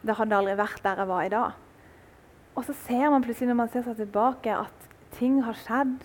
det 0.07 0.15
hadde 0.17 0.37
aldri 0.37 0.57
vært 0.57 0.83
der 0.85 1.03
jeg 1.03 1.11
var 1.11 1.25
i 1.25 1.33
dag. 1.33 1.63
Og 2.57 2.65
så 2.65 2.73
ser 2.87 3.11
man 3.13 3.21
plutselig 3.21 3.51
når 3.51 3.59
man 3.59 3.69
ser 3.69 3.85
seg 3.85 3.99
tilbake, 3.99 4.55
at 4.55 4.87
ting 5.17 5.41
har 5.45 5.57
skjedd 5.59 5.99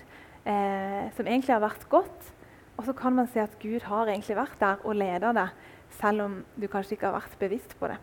eh, 0.44 1.08
som 1.16 1.28
egentlig 1.28 1.54
har 1.54 1.64
vært 1.64 1.88
godt. 1.92 2.32
Og 2.78 2.86
så 2.86 2.94
kan 2.96 3.14
man 3.14 3.28
se 3.30 3.42
at 3.42 3.58
Gud 3.62 3.84
har 3.86 4.08
egentlig 4.08 4.38
vært 4.38 4.58
der 4.60 4.80
og 4.86 4.96
leda 4.96 5.32
deg, 5.36 5.52
selv 6.00 6.24
om 6.24 6.40
du 6.56 6.66
kanskje 6.72 6.96
ikke 6.96 7.10
har 7.10 7.20
vært 7.20 7.38
bevisst 7.40 7.76
på 7.78 7.90
det. 7.92 7.98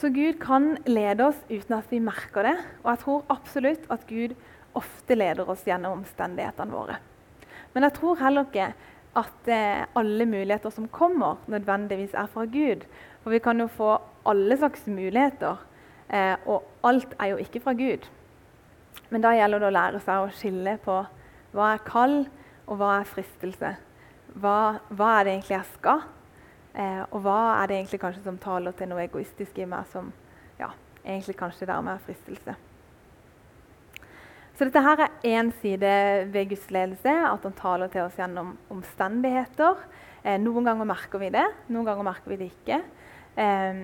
Så 0.00 0.08
Gud 0.08 0.38
kan 0.40 0.74
lede 0.88 1.26
oss 1.28 1.40
uten 1.50 1.76
at 1.76 1.90
vi 1.92 2.00
merker 2.00 2.46
det. 2.46 2.56
Og 2.82 2.88
jeg 2.92 3.00
tror 3.02 3.32
absolutt 3.32 3.82
at 3.92 4.06
Gud 4.08 4.32
ofte 4.78 5.16
leder 5.16 5.48
oss 5.50 5.66
gjennom 5.66 5.98
omstendighetene 5.98 6.72
våre. 6.72 6.96
Men 7.74 7.84
jeg 7.86 7.96
tror 7.98 8.20
heller 8.22 8.48
ikke 8.48 8.70
at 9.20 9.50
eh, 9.50 9.82
alle 9.98 10.26
muligheter 10.26 10.72
som 10.72 10.88
kommer, 10.88 11.40
nødvendigvis 11.50 12.14
er 12.14 12.30
fra 12.32 12.46
Gud. 12.48 12.86
For 13.22 13.34
vi 13.34 13.42
kan 13.42 13.60
jo 13.60 13.66
få 13.68 13.98
alle 14.30 14.56
slags 14.56 14.86
muligheter, 14.86 15.60
eh, 16.08 16.36
og 16.46 16.64
alt 16.86 17.14
er 17.18 17.34
jo 17.34 17.40
ikke 17.42 17.60
fra 17.60 17.74
Gud. 17.76 18.06
Men 19.10 19.24
da 19.24 19.34
gjelder 19.34 19.60
det 19.60 19.68
å 19.68 19.76
lære 19.76 20.02
seg 20.04 20.22
å 20.22 20.34
skille 20.34 20.76
på 20.84 21.00
hva 21.52 21.72
er 21.74 21.84
kall, 21.86 22.22
og 22.70 22.78
hva 22.78 22.94
er 23.00 23.08
fristelse. 23.10 23.74
Hva, 24.38 24.56
hva 24.94 25.12
er 25.18 25.26
det 25.26 25.34
egentlig 25.34 25.56
jeg 25.56 25.70
skal? 25.74 26.02
Eh, 26.70 27.02
og 27.10 27.22
hva 27.24 27.38
er 27.58 27.70
det 27.70 27.80
egentlig 27.80 28.00
kanskje 28.04 28.24
som 28.28 28.38
taler 28.40 28.74
til 28.78 28.90
noe 28.92 29.02
egoistisk 29.02 29.58
i 29.58 29.66
meg, 29.68 29.88
som 29.90 30.12
ja, 30.60 30.70
egentlig 31.02 31.34
kanskje 31.40 31.66
dermed 31.66 31.96
er 31.96 32.04
fristelse. 32.06 32.54
Så 34.54 34.68
dette 34.68 34.82
her 34.84 35.02
er 35.02 35.16
én 35.24 35.50
side 35.62 35.90
ved 36.30 36.50
Guds 36.50 36.68
ledelse, 36.70 37.10
at 37.10 37.48
han 37.48 37.56
taler 37.58 37.90
til 37.90 38.04
oss 38.04 38.18
gjennom 38.20 38.52
omstendigheter. 38.70 39.82
Eh, 40.22 40.38
noen 40.38 40.68
ganger 40.68 40.86
merker 40.86 41.22
vi 41.22 41.32
det, 41.34 41.46
noen 41.72 41.88
ganger 41.88 42.06
merker 42.06 42.34
vi 42.34 42.38
det 42.42 42.50
ikke. 42.52 42.78
Eh, 43.40 43.82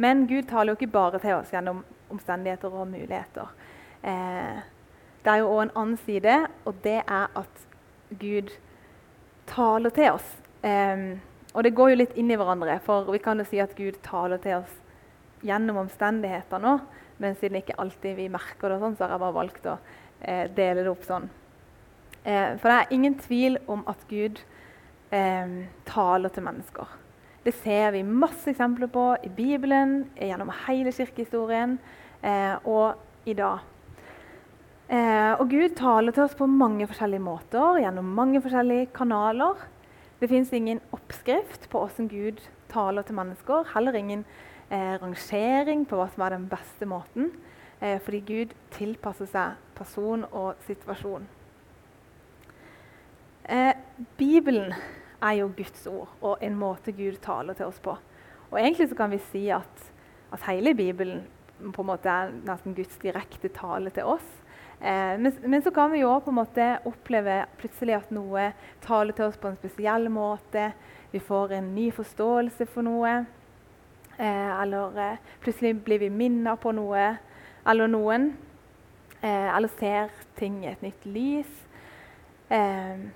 men 0.00 0.24
Gud 0.30 0.48
taler 0.48 0.72
jo 0.72 0.80
ikke 0.80 0.94
bare 0.94 1.20
til 1.20 1.36
oss 1.36 1.52
gjennom 1.52 1.84
omstendigheter 2.14 2.72
og 2.72 2.88
muligheter. 2.88 3.52
Eh, 4.00 4.64
det 5.26 5.32
er 5.32 5.42
jo 5.42 5.50
òg 5.50 5.64
en 5.66 5.76
annen 5.82 6.00
side, 6.06 6.38
og 6.64 6.84
det 6.84 7.00
er 7.02 7.32
at 7.34 7.64
Gud 8.10 8.52
taler 9.50 9.94
til 9.94 10.12
oss. 10.16 10.26
Um, 10.62 11.16
og 11.56 11.64
det 11.64 11.74
går 11.76 11.92
jo 11.92 12.00
litt 12.02 12.16
inn 12.18 12.30
i 12.30 12.36
hverandre, 12.38 12.78
for 12.84 13.08
vi 13.12 13.22
kan 13.22 13.40
jo 13.40 13.46
si 13.48 13.60
at 13.62 13.74
Gud 13.78 13.96
taler 14.04 14.40
til 14.42 14.58
oss 14.60 14.72
gjennom 15.46 15.80
omstendigheter 15.84 16.60
nå. 16.62 16.76
Men 17.22 17.36
siden 17.40 17.62
ikke 17.62 17.78
alltid 17.80 18.18
vi 18.18 18.28
merker 18.32 18.72
det, 18.72 18.80
sånn, 18.82 18.96
så 18.98 19.06
har 19.06 19.14
jeg 19.14 19.22
bare 19.22 19.36
valgt 19.38 19.68
å 19.70 19.78
eh, 20.20 20.44
dele 20.52 20.84
det 20.84 20.92
opp 20.92 21.06
sånn. 21.06 21.30
Eh, 22.26 22.56
for 22.60 22.68
det 22.68 22.76
er 22.76 22.92
ingen 22.92 23.16
tvil 23.22 23.56
om 23.72 23.86
at 23.88 24.02
Gud 24.10 24.42
eh, 25.14 25.56
taler 25.88 26.34
til 26.34 26.44
mennesker. 26.44 26.92
Det 27.46 27.54
ser 27.62 27.92
vi 27.94 28.02
masse 28.02 28.50
eksempler 28.50 28.90
på 28.90 29.06
i 29.22 29.30
Bibelen, 29.30 30.00
gjennom 30.18 30.50
hele 30.66 30.92
kirkehistorien 30.92 31.78
eh, 32.20 32.56
og 32.66 32.98
i 33.24 33.36
dag. 33.38 33.62
Eh, 34.86 35.32
og 35.40 35.48
Gud 35.50 35.72
taler 35.74 36.14
til 36.14 36.22
oss 36.22 36.36
på 36.38 36.46
mange 36.46 36.86
forskjellige 36.86 37.24
måter, 37.24 37.80
gjennom 37.82 38.12
mange 38.14 38.38
forskjellige 38.42 38.92
kanaler. 38.94 39.58
Det 40.20 40.28
fins 40.30 40.52
ingen 40.54 40.80
oppskrift 40.94 41.66
på 41.72 41.80
hvordan 41.82 42.08
Gud 42.08 42.44
taler 42.70 43.02
til 43.02 43.18
mennesker. 43.18 43.66
Heller 43.74 43.98
ingen 43.98 44.24
eh, 44.70 44.94
rangering 45.02 45.82
på 45.90 45.98
hva 45.98 46.06
som 46.12 46.22
er 46.22 46.36
den 46.36 46.46
beste 46.48 46.86
måten. 46.86 47.32
Eh, 47.80 47.98
fordi 48.00 48.22
Gud 48.28 48.54
tilpasser 48.72 49.28
seg 49.28 49.58
person 49.76 50.24
og 50.30 50.54
situasjon. 50.68 51.26
Eh, 53.50 53.74
Bibelen 54.16 54.72
er 55.22 55.38
jo 55.40 55.50
Guds 55.56 55.86
ord 55.90 56.14
og 56.20 56.38
en 56.46 56.56
måte 56.58 56.94
Gud 56.94 57.18
taler 57.22 57.58
til 57.58 57.66
oss 57.66 57.82
på. 57.82 57.98
Og 58.50 58.58
egentlig 58.60 58.88
så 58.88 58.94
kan 58.94 59.10
vi 59.10 59.18
si 59.32 59.48
at, 59.50 59.90
at 60.32 60.46
hele 60.46 60.74
Bibelen 60.74 61.26
på 61.72 61.82
en 61.82 61.90
måte 61.90 62.08
er 62.08 62.34
nesten 62.46 62.74
Guds 62.76 62.96
direkte 63.02 63.50
tale 63.50 63.90
til 63.90 64.08
oss. 64.16 64.26
Eh, 64.80 65.18
men, 65.18 65.32
men, 65.42 65.62
så 65.62 65.70
kan 65.70 65.92
vi 65.92 66.02
jo 66.02 66.12
på 66.20 66.30
en 66.30 66.38
måte 66.40 66.66
oppleve 66.88 67.44
plutselig 67.60 67.96
at 67.96 68.10
noe 68.14 68.50
taler 68.84 69.16
til 69.16 69.30
oss 69.30 69.38
på 69.40 69.48
en 69.50 69.58
spesiell 69.60 70.08
måte. 70.12 70.70
Vi 71.12 71.22
får 71.22 71.56
en 71.56 71.74
ny 71.74 71.88
forståelse 71.96 72.66
for 72.68 72.84
noe. 72.86 73.14
Eh, 74.16 74.50
eller 74.62 74.98
eh, 75.00 75.22
plutselig 75.44 75.76
blir 75.84 76.02
vi 76.04 76.10
minnet 76.12 76.60
på 76.60 76.74
noe 76.76 77.14
eller 77.66 77.90
noen. 77.90 78.32
Eh, 79.22 79.48
eller 79.56 79.72
ser 79.80 80.12
ting 80.36 80.60
i 80.64 80.72
et 80.72 80.84
nytt 80.84 81.06
lys. 81.08 81.62
Eh, 82.52 83.06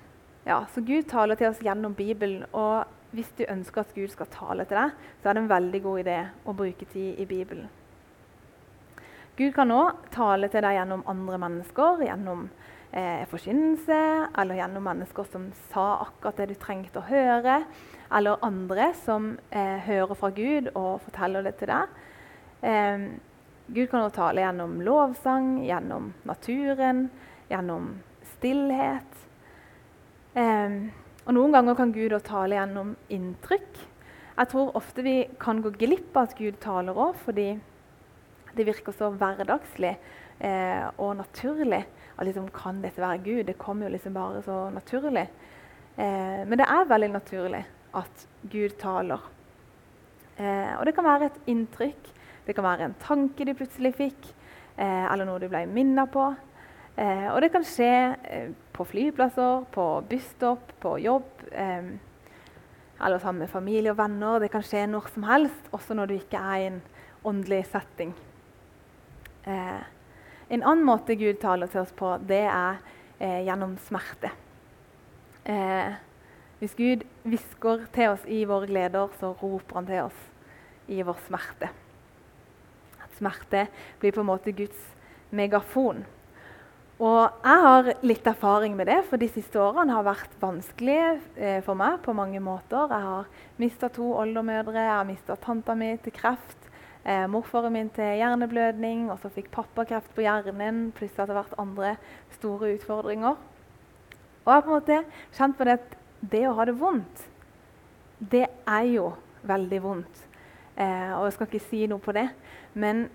ja, 0.49 0.63
så 0.73 0.81
Gud 0.81 1.05
taler 1.11 1.37
til 1.37 1.51
oss 1.53 1.61
gjennom 1.65 1.95
Bibelen. 1.95 2.47
Og 2.53 2.89
hvis 3.13 3.33
du 3.39 3.45
ønsker 3.49 3.85
at 3.85 3.93
Gud 3.95 4.09
skal 4.13 4.33
tale 4.33 4.65
til 4.65 4.81
deg, 4.81 4.97
så 5.21 5.29
er 5.29 5.37
det 5.37 5.45
en 5.45 5.53
veldig 5.53 5.83
god 5.85 6.03
idé 6.05 6.19
å 6.49 6.57
bruke 6.57 6.89
tid 6.93 7.21
i 7.21 7.29
Bibelen. 7.29 7.69
Gud 9.41 9.55
kan 9.57 9.71
òg 9.73 10.03
tale 10.13 10.51
til 10.53 10.61
deg 10.61 10.75
gjennom 10.77 11.01
andre 11.09 11.39
mennesker, 11.41 12.03
gjennom 12.05 12.43
eh, 12.93 13.23
forkynnelse, 13.31 14.01
eller 14.37 14.59
gjennom 14.59 14.85
mennesker 14.85 15.29
som 15.33 15.47
sa 15.71 15.85
akkurat 16.03 16.43
det 16.43 16.51
du 16.51 16.59
trengte 16.61 17.01
å 17.01 17.07
høre, 17.09 17.63
eller 18.13 18.45
andre 18.45 18.91
som 19.01 19.31
eh, 19.49 19.79
hører 19.87 20.19
fra 20.21 20.29
Gud 20.37 20.69
og 20.75 21.01
forteller 21.07 21.49
det 21.49 21.55
til 21.57 21.73
deg. 21.73 21.97
Eh, 22.69 23.07
Gud 23.71 23.89
kan 23.89 24.03
også 24.03 24.19
tale 24.19 24.45
gjennom 24.45 24.77
lovsang, 24.85 25.49
gjennom 25.65 26.13
naturen, 26.29 27.07
gjennom 27.49 27.89
stillhet. 28.35 29.25
Eh, 30.37 30.79
og 31.25 31.33
Noen 31.39 31.57
ganger 31.57 31.81
kan 31.81 31.97
Gud 31.97 32.13
også 32.13 32.29
tale 32.29 32.61
gjennom 32.61 32.93
inntrykk. 33.09 33.87
Jeg 34.37 34.53
tror 34.53 34.77
ofte 34.77 35.09
vi 35.09 35.17
kan 35.41 35.65
gå 35.65 35.73
glipp 35.81 36.13
av 36.13 36.29
at 36.29 36.37
Gud 36.37 36.61
taler 36.61 36.93
òg, 37.09 37.17
fordi 37.25 37.55
det 38.57 38.67
virker 38.67 38.95
så 38.97 39.11
hverdagslig 39.15 39.95
eh, 40.41 40.87
og 40.99 41.17
naturlig. 41.21 41.85
At 42.17 42.27
liksom, 42.27 42.51
kan 42.53 42.83
dette 42.83 43.01
være 43.01 43.23
Gud? 43.25 43.45
Det 43.49 43.59
kommer 43.59 43.89
jo 43.89 43.95
liksom 43.95 44.15
bare 44.15 44.43
så 44.45 44.63
naturlig. 44.75 45.29
Eh, 45.97 46.43
men 46.47 46.59
det 46.59 46.67
er 46.69 46.89
veldig 46.89 47.13
naturlig 47.15 47.65
at 47.97 48.27
Gud 48.51 48.77
taler. 48.81 49.23
Eh, 50.41 50.75
og 50.79 50.87
det 50.87 50.95
kan 50.97 51.07
være 51.07 51.31
et 51.31 51.41
inntrykk, 51.53 52.13
det 52.47 52.57
kan 52.57 52.65
være 52.65 52.89
en 52.89 53.01
tanke 53.03 53.45
du 53.45 53.53
plutselig 53.55 53.93
fikk, 53.99 54.31
eh, 54.77 55.05
eller 55.13 55.29
noe 55.29 55.41
du 55.43 55.49
ble 55.51 55.67
minnet 55.69 56.11
på. 56.13 56.31
Eh, 56.97 57.27
og 57.31 57.41
det 57.45 57.51
kan 57.53 57.67
skje 57.67 57.93
eh, 58.25 58.55
på 58.75 58.87
flyplasser, 58.89 59.67
på 59.73 59.89
busstopp, 60.09 60.73
på 60.81 60.99
jobb. 60.99 61.27
eller 63.01 63.19
sammen 63.19 63.39
med 63.41 63.49
familie 63.49 63.91
og 63.91 63.97
venner. 63.97 64.39
Det 64.39 64.51
kan 64.53 64.63
skje 64.63 64.87
når 64.87 65.07
som 65.09 65.23
helst, 65.25 65.71
også 65.73 65.95
når 65.95 66.07
du 66.07 66.15
ikke 66.15 66.37
er 66.37 66.57
i 66.57 66.67
en 66.67 66.83
åndelig 67.25 67.65
setting. 67.73 68.13
Eh, 69.49 69.81
en 70.51 70.63
annen 70.63 70.85
måte 70.85 71.15
Gud 71.15 71.39
taler 71.41 71.71
til 71.71 71.85
oss 71.85 71.93
på, 71.97 72.17
det 72.27 72.45
er 72.51 72.81
eh, 73.21 73.41
gjennom 73.47 73.77
smerte. 73.87 74.33
Eh, 75.49 75.99
hvis 76.61 76.75
Gud 76.77 77.05
hvisker 77.25 77.87
til 77.95 78.13
oss 78.13 78.25
i 78.29 78.43
våre 78.49 78.69
gleder, 78.69 79.13
så 79.21 79.33
roper 79.41 79.81
han 79.81 79.89
til 79.89 80.09
oss 80.09 80.25
i 80.91 81.01
vår 81.07 81.21
smerte. 81.29 81.71
At 83.01 83.15
smerte 83.17 83.69
blir 84.01 84.13
på 84.17 84.25
en 84.25 84.33
måte 84.33 84.53
Guds 84.57 84.81
megafon. 85.31 86.03
Og 87.01 87.45
jeg 87.47 87.65
har 87.65 87.87
litt 88.05 88.27
erfaring 88.29 88.75
med 88.77 88.91
det, 88.91 88.99
for 89.09 89.17
de 89.21 89.31
siste 89.33 89.57
årene 89.57 89.95
har 89.97 90.05
vært 90.05 90.35
vanskelige 90.43 91.15
eh, 91.41 91.61
for 91.65 91.79
meg 91.79 92.03
på 92.05 92.13
mange 92.13 92.43
måter. 92.45 92.93
Jeg 92.93 93.07
har 93.07 93.31
mista 93.63 93.89
to 93.89 94.11
oldemødre, 94.21 94.77
jeg 94.77 94.97
har 94.99 95.09
mista 95.09 95.39
tanta 95.41 95.79
mi 95.79 95.95
til 96.05 96.13
kreft. 96.13 96.69
Eh, 97.05 97.27
morfaren 97.33 97.73
min 97.73 97.89
til 97.97 98.19
hjerneblødning, 98.21 99.07
og 99.13 99.19
så 99.23 99.31
fikk 99.33 99.49
pappa 99.55 99.87
kreft 99.89 100.13
på 100.15 100.25
hjernen. 100.27 100.91
Pluss 100.93 101.17
at 101.17 101.31
det 101.31 101.35
har 101.35 101.43
vært 101.45 101.61
andre 101.63 101.95
store 102.37 102.75
utfordringer. 102.75 103.39
Og 104.45 104.51
jeg 104.51 104.55
har 104.55 104.67
på 104.67 104.71
en 104.71 104.77
måte 104.77 104.99
kjent 105.37 105.57
på 105.57 105.65
det 105.69 105.79
at 105.79 105.97
det 106.21 106.43
å 106.49 106.55
ha 106.59 106.67
det 106.69 106.77
vondt, 106.77 107.25
det 108.21 108.45
er 108.69 108.87
jo 108.91 109.07
veldig 109.49 109.81
vondt. 109.85 110.27
Eh, 110.77 111.13
og 111.17 111.27
jeg 111.27 111.37
skal 111.37 111.49
ikke 111.49 111.69
si 111.71 111.83
noe 111.89 112.05
på 112.05 112.13
det. 112.17 112.29
Men, 112.75 113.07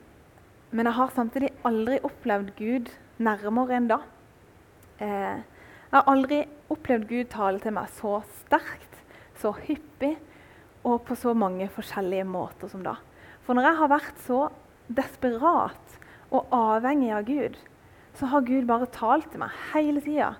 men, 0.71 0.85
jeg 0.89 0.97
har 0.97 1.13
samtidig 1.13 1.53
aldri 1.65 2.01
opplevd 2.05 2.53
Gud 2.57 2.89
nærmere 3.21 3.77
enn 3.77 3.89
da. 3.91 4.01
Eh, 4.97 5.41
jeg 5.85 5.93
har 5.93 6.09
aldri 6.09 6.41
opplevd 6.73 7.09
Gud 7.09 7.29
tale 7.33 7.61
til 7.61 7.75
meg 7.77 7.91
så 7.99 8.17
sterkt, 8.41 9.01
så 9.37 9.53
hyppig 9.67 10.15
og 10.85 11.03
på 11.05 11.17
så 11.17 11.33
mange 11.37 11.69
forskjellige 11.69 12.25
måter 12.29 12.69
som 12.71 12.81
da. 12.85 12.97
For 13.45 13.53
når 13.53 13.69
jeg 13.69 13.79
har 13.79 13.91
vært 13.91 14.21
så 14.25 14.39
desperat 14.97 15.97
og 16.33 16.53
avhengig 16.53 17.11
av 17.13 17.27
Gud, 17.27 17.59
så 18.17 18.29
har 18.31 18.45
Gud 18.47 18.65
bare 18.69 18.89
talt 18.93 19.29
til 19.31 19.43
meg 19.43 19.53
hele 19.73 20.01
tida. 20.01 20.33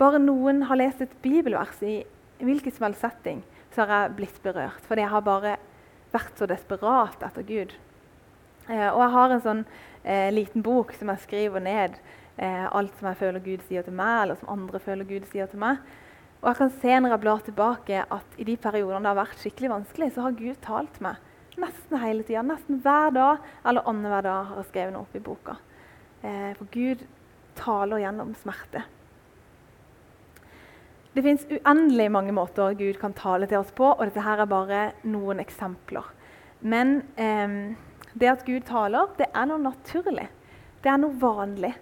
Bare 0.00 0.20
noen 0.22 0.64
har 0.70 0.80
lest 0.80 1.02
et 1.04 1.12
bibelvers 1.20 1.82
i 1.84 2.00
hvilken 2.40 2.72
som 2.72 2.86
helst 2.88 3.04
setting, 3.04 3.42
så 3.74 3.84
har 3.84 3.92
jeg 3.92 4.16
blitt 4.16 4.40
berørt. 4.44 4.80
Fordi 4.88 5.04
jeg 5.04 5.12
har 5.12 5.26
bare 5.26 5.56
vært 6.14 6.40
så 6.40 6.48
desperat 6.48 7.20
etter 7.26 7.44
Gud. 7.46 7.74
Eh, 8.70 8.88
og 8.88 9.02
jeg 9.04 9.14
har 9.16 9.34
en 9.34 9.44
sånn 9.44 9.62
eh, 10.02 10.30
liten 10.32 10.64
bok 10.64 10.94
som 10.96 11.12
jeg 11.12 11.24
skriver 11.26 11.62
ned 11.64 11.98
eh, 12.40 12.66
alt 12.66 12.94
som 12.98 13.10
jeg 13.10 13.20
føler 13.20 13.44
Gud 13.44 13.66
sier 13.68 13.84
til 13.84 13.96
meg, 13.98 14.24
eller 14.24 14.40
som 14.40 14.52
andre 14.56 14.80
føler 14.82 15.08
Gud 15.08 15.28
sier 15.30 15.50
til 15.50 15.60
meg. 15.60 15.82
Og 16.40 16.48
jeg 16.48 16.60
kan 16.62 16.72
se 16.80 16.96
når 16.96 17.14
jeg 17.14 17.22
blar 17.26 17.42
tilbake, 17.44 18.04
at 18.16 18.38
i 18.40 18.46
de 18.48 18.56
periodene 18.56 19.04
det 19.04 19.12
har 19.12 19.20
vært 19.20 19.42
skikkelig 19.42 19.74
vanskelig, 19.74 20.14
så 20.14 20.24
har 20.24 20.38
Gud 20.38 20.62
talt 20.64 21.02
meg 21.04 21.20
nesten 21.60 22.00
hele 22.02 22.24
tida. 22.26 22.42
Nesten 22.46 22.80
hver 22.84 23.12
dag 23.14 23.50
eller 23.64 23.88
annenhver 23.88 24.26
dag 24.26 24.48
har 24.48 24.62
jeg 24.62 24.70
skrevet 24.70 24.94
noe 24.94 25.06
opp 25.06 25.16
i 25.16 25.24
boka. 25.24 25.56
Eh, 26.22 26.50
for 26.58 26.70
Gud 26.72 27.04
taler 27.58 28.02
gjennom 28.02 28.32
smerte. 28.40 28.84
Det 31.10 31.24
fins 31.26 31.46
uendelig 31.50 32.06
mange 32.14 32.32
måter 32.32 32.76
Gud 32.78 33.00
kan 33.00 33.14
tale 33.18 33.48
til 33.50 33.58
oss 33.58 33.72
på, 33.74 33.88
og 33.90 34.04
dette 34.06 34.22
her 34.22 34.42
er 34.42 34.50
bare 34.50 34.82
noen 35.02 35.42
eksempler. 35.42 36.06
Men 36.60 37.00
eh, 37.16 37.76
Det 38.10 38.26
at 38.26 38.42
Gud 38.42 38.64
taler, 38.66 39.06
det 39.18 39.28
er 39.30 39.46
noe 39.46 39.62
naturlig. 39.62 40.26
Det 40.82 40.90
er 40.90 40.98
noe 40.98 41.14
vanlig. 41.20 41.74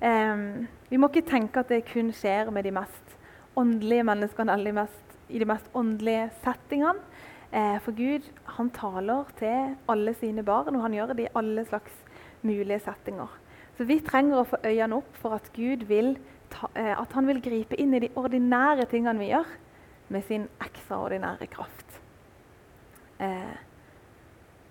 Eh, 0.00 0.66
vi 0.90 0.98
må 0.98 1.08
ikke 1.08 1.28
tenke 1.28 1.62
at 1.62 1.70
det 1.72 1.86
kun 1.88 2.12
skjer 2.12 2.50
med 2.52 2.66
de 2.68 2.74
mest 2.74 3.16
åndelige 3.56 4.04
menneskene 4.04 4.52
eller 4.52 4.70
de 4.70 4.78
mest, 4.80 5.16
i 5.28 5.38
de 5.38 5.48
mest 5.48 5.70
åndelige 5.74 6.28
settingene. 6.44 7.00
Eh, 7.52 7.78
for 7.82 7.96
Gud 7.96 8.26
han 8.56 8.70
taler 8.70 9.30
til 9.38 9.76
alle 9.90 10.14
sine 10.14 10.44
barn, 10.46 10.76
og 10.76 10.82
han 10.82 10.94
gjør 10.94 11.14
det 11.14 11.24
i 11.26 11.32
alle 11.34 11.64
slags 11.66 11.94
mulige 12.46 12.78
settinger. 12.84 13.32
Så 13.76 13.86
vi 13.88 13.98
trenger 14.06 14.42
å 14.42 14.46
få 14.46 14.60
øynene 14.62 15.00
opp 15.00 15.16
for 15.18 15.34
at 15.34 15.50
Gud 15.56 15.86
vil, 15.88 16.14
ta, 16.50 16.70
eh, 16.76 16.94
at 16.94 17.12
han 17.12 17.26
vil 17.26 17.42
gripe 17.42 17.78
inn 17.80 17.94
i 17.94 18.02
de 18.04 18.12
ordinære 18.14 18.86
tingene 18.90 19.18
vi 19.18 19.32
gjør, 19.32 19.50
med 20.10 20.26
sin 20.26 20.48
ekstraordinære 20.62 21.46
kraft. 21.50 22.00
Eh, 23.20 23.56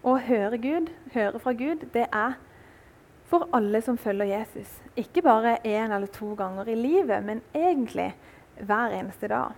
å 0.03 0.15
høre 0.19 0.57
Gud, 0.57 0.91
høre 1.13 1.39
fra 1.39 1.53
Gud, 1.53 1.83
det 1.93 2.07
er 2.11 2.37
for 3.29 3.47
alle 3.53 3.81
som 3.81 3.97
følger 3.97 4.31
Jesus. 4.31 4.71
Ikke 4.97 5.21
bare 5.21 5.59
én 5.67 5.91
eller 5.95 6.07
to 6.07 6.33
ganger 6.35 6.67
i 6.67 6.75
livet, 6.75 7.23
men 7.23 7.41
egentlig 7.53 8.13
hver 8.59 8.95
eneste 8.95 9.27
dag. 9.27 9.51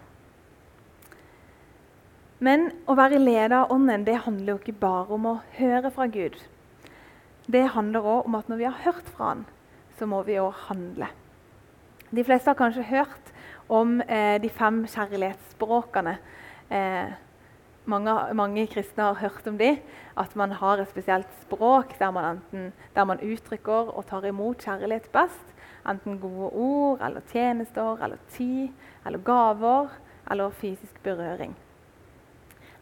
Men 2.42 2.72
å 2.90 2.96
være 2.98 3.20
leder 3.22 3.54
av 3.60 3.72
Ånden 3.76 4.02
det 4.08 4.24
handler 4.26 4.56
jo 4.56 4.60
ikke 4.64 4.80
bare 4.82 5.14
om 5.14 5.28
å 5.30 5.40
høre 5.60 5.92
fra 5.94 6.08
Gud. 6.10 6.40
Det 7.46 7.68
handler 7.76 8.08
òg 8.08 8.30
om 8.30 8.38
at 8.40 8.50
når 8.50 8.58
vi 8.58 8.66
har 8.66 8.80
hørt 8.88 9.12
fra 9.14 9.28
Han, 9.28 9.44
så 10.00 10.08
må 10.10 10.24
vi 10.26 10.40
òg 10.42 10.50
handle. 10.66 11.12
De 12.10 12.26
fleste 12.26 12.50
har 12.50 12.58
kanskje 12.58 12.88
hørt 12.90 13.30
om 13.70 14.00
eh, 14.02 14.42
de 14.42 14.50
fem 14.50 14.82
kjærlighetsspråkene. 14.90 16.18
Eh, 16.74 17.14
mange, 17.86 18.18
mange, 18.34 18.66
kristne 18.74 19.12
har 19.12 19.22
hørt 19.22 19.46
om 19.48 19.62
de, 19.62 19.76
at 20.18 20.34
man 20.36 20.58
har 20.58 20.82
et 20.82 20.90
spesielt 20.90 21.30
språk 21.46 21.94
der 22.02 22.12
man, 22.16 22.40
enten, 22.40 22.72
der 22.96 23.06
man 23.06 23.22
uttrykker 23.22 23.94
og 23.94 24.08
tar 24.10 24.26
imot 24.26 24.66
kjærlighet 24.66 25.12
best. 25.14 25.58
Enten 25.86 26.18
gode 26.22 26.50
ord 26.58 27.06
eller 27.06 27.22
tjenester 27.30 28.02
eller 28.02 28.18
tid 28.34 28.74
eller 29.06 29.22
gaver 29.30 29.94
eller 30.26 30.50
fysisk 30.58 30.98
berøring. 31.06 31.54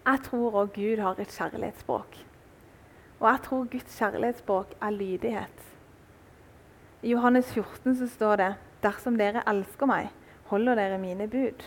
Jeg 0.10 0.24
tror 0.26 0.56
òg 0.58 0.72
Gud 0.74 1.02
har 1.04 1.20
et 1.22 1.34
kjærlighetsspråk. 1.38 2.16
Og 3.20 3.26
jeg 3.28 3.42
tror 3.46 3.68
Guds 3.70 3.98
kjærlighetsspråk 4.00 4.72
er 4.82 4.96
lydighet. 4.96 5.60
I 7.04 7.12
Johannes 7.12 7.52
14 7.54 7.96
så 8.00 8.08
står 8.10 8.36
det 8.42 8.48
Dersom 8.82 9.20
dere 9.20 9.44
elsker 9.52 9.86
meg, 9.86 10.10
holder 10.50 10.80
dere 10.80 10.98
mine 10.98 11.28
bud. 11.30 11.62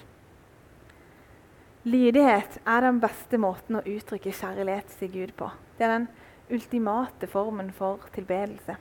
Lydighet 1.84 2.58
er 2.66 2.82
den 2.82 2.98
beste 3.02 3.38
måten 3.38 3.78
å 3.78 3.84
uttrykke 3.86 4.34
kjærlighet 4.34 4.90
til 4.98 5.12
Gud 5.12 5.36
på. 5.38 5.52
Det 5.78 5.86
er 5.86 5.94
den 5.98 6.08
ultimate 6.50 7.28
formen 7.30 7.70
for 7.76 8.02
tilbedelse. 8.16 8.74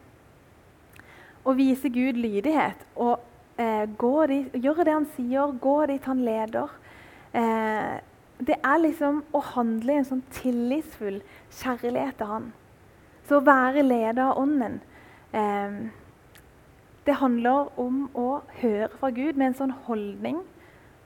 Å 1.46 1.54
vise 1.58 1.92
Gud 1.94 2.18
lydighet 2.18 2.82
og 2.96 3.20
eh, 3.62 3.86
dit, 3.86 4.56
gjøre 4.58 4.88
det 4.88 4.96
han 4.96 5.12
sier, 5.18 5.54
gå 5.54 5.78
dit 5.92 6.08
han 6.10 6.26
leder 6.26 6.74
eh, 7.34 8.00
Det 8.42 8.58
er 8.66 8.80
liksom 8.82 9.22
å 9.38 9.40
handle 9.54 9.94
i 9.94 10.02
en 10.02 10.08
sånn 10.08 10.24
tillitsfull 10.34 11.20
kjærlighet 11.60 12.18
til 12.18 12.30
han. 12.30 12.48
Så 13.28 13.38
å 13.38 13.46
være 13.46 13.84
leder 13.86 14.24
av 14.32 14.40
Ånden 14.42 14.80
eh, 15.38 15.76
Det 17.06 17.18
handler 17.22 17.70
om 17.82 18.08
å 18.18 18.42
høre 18.62 18.90
fra 18.98 19.12
Gud 19.14 19.38
med 19.38 19.52
en 19.52 19.60
sånn 19.60 19.76
holdning 19.86 20.42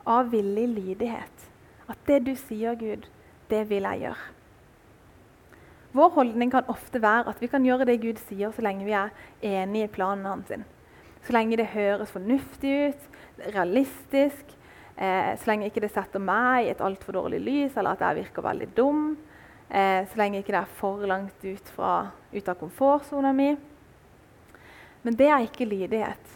av 0.08 0.32
villig 0.32 0.68
lydighet. 0.78 1.46
At 1.92 2.00
det 2.08 2.22
du 2.26 2.34
sier, 2.40 2.76
Gud, 2.80 3.08
det 3.52 3.62
vil 3.70 3.88
jeg 3.88 4.06
gjøre. 4.06 4.32
Vår 5.96 6.10
holdning 6.18 6.52
kan 6.52 6.68
ofte 6.72 7.00
være 7.00 7.32
at 7.32 7.40
vi 7.40 7.48
kan 7.48 7.64
gjøre 7.64 7.88
det 7.88 8.02
Gud 8.04 8.20
sier, 8.28 8.52
så 8.52 8.64
lenge 8.66 8.88
vi 8.88 8.96
er 8.98 9.14
enig 9.40 9.86
i 9.86 9.92
planen 9.92 10.28
hans. 10.28 10.52
Så 11.24 11.34
lenge 11.34 11.58
det 11.58 11.72
høres 11.72 12.12
fornuftig 12.12 12.74
ut, 12.90 13.06
realistisk, 13.56 14.52
eh, 14.98 15.32
så 15.38 15.50
lenge 15.50 15.70
ikke 15.70 15.84
det 15.84 15.92
setter 15.94 16.24
meg 16.24 16.66
i 16.66 16.72
et 16.74 16.84
altfor 16.84 17.18
dårlig 17.18 17.42
lys, 17.44 17.78
eller 17.78 17.96
at 17.96 18.04
jeg 18.06 18.22
virker 18.24 18.46
veldig 18.46 18.70
dum. 18.78 19.06
Eh, 19.70 20.06
så 20.08 20.20
lenge 20.20 20.42
ikke 20.42 20.54
det 20.54 20.62
er 20.62 20.76
for 20.80 21.06
langt 21.10 21.46
ut, 21.46 21.72
fra, 21.76 21.94
ut 22.34 22.52
av 22.52 22.60
komfortsona 22.60 23.34
mi. 23.36 23.54
Men 25.06 25.18
det 25.18 25.30
er 25.30 25.46
ikke 25.46 25.68
lydighet. 25.70 26.36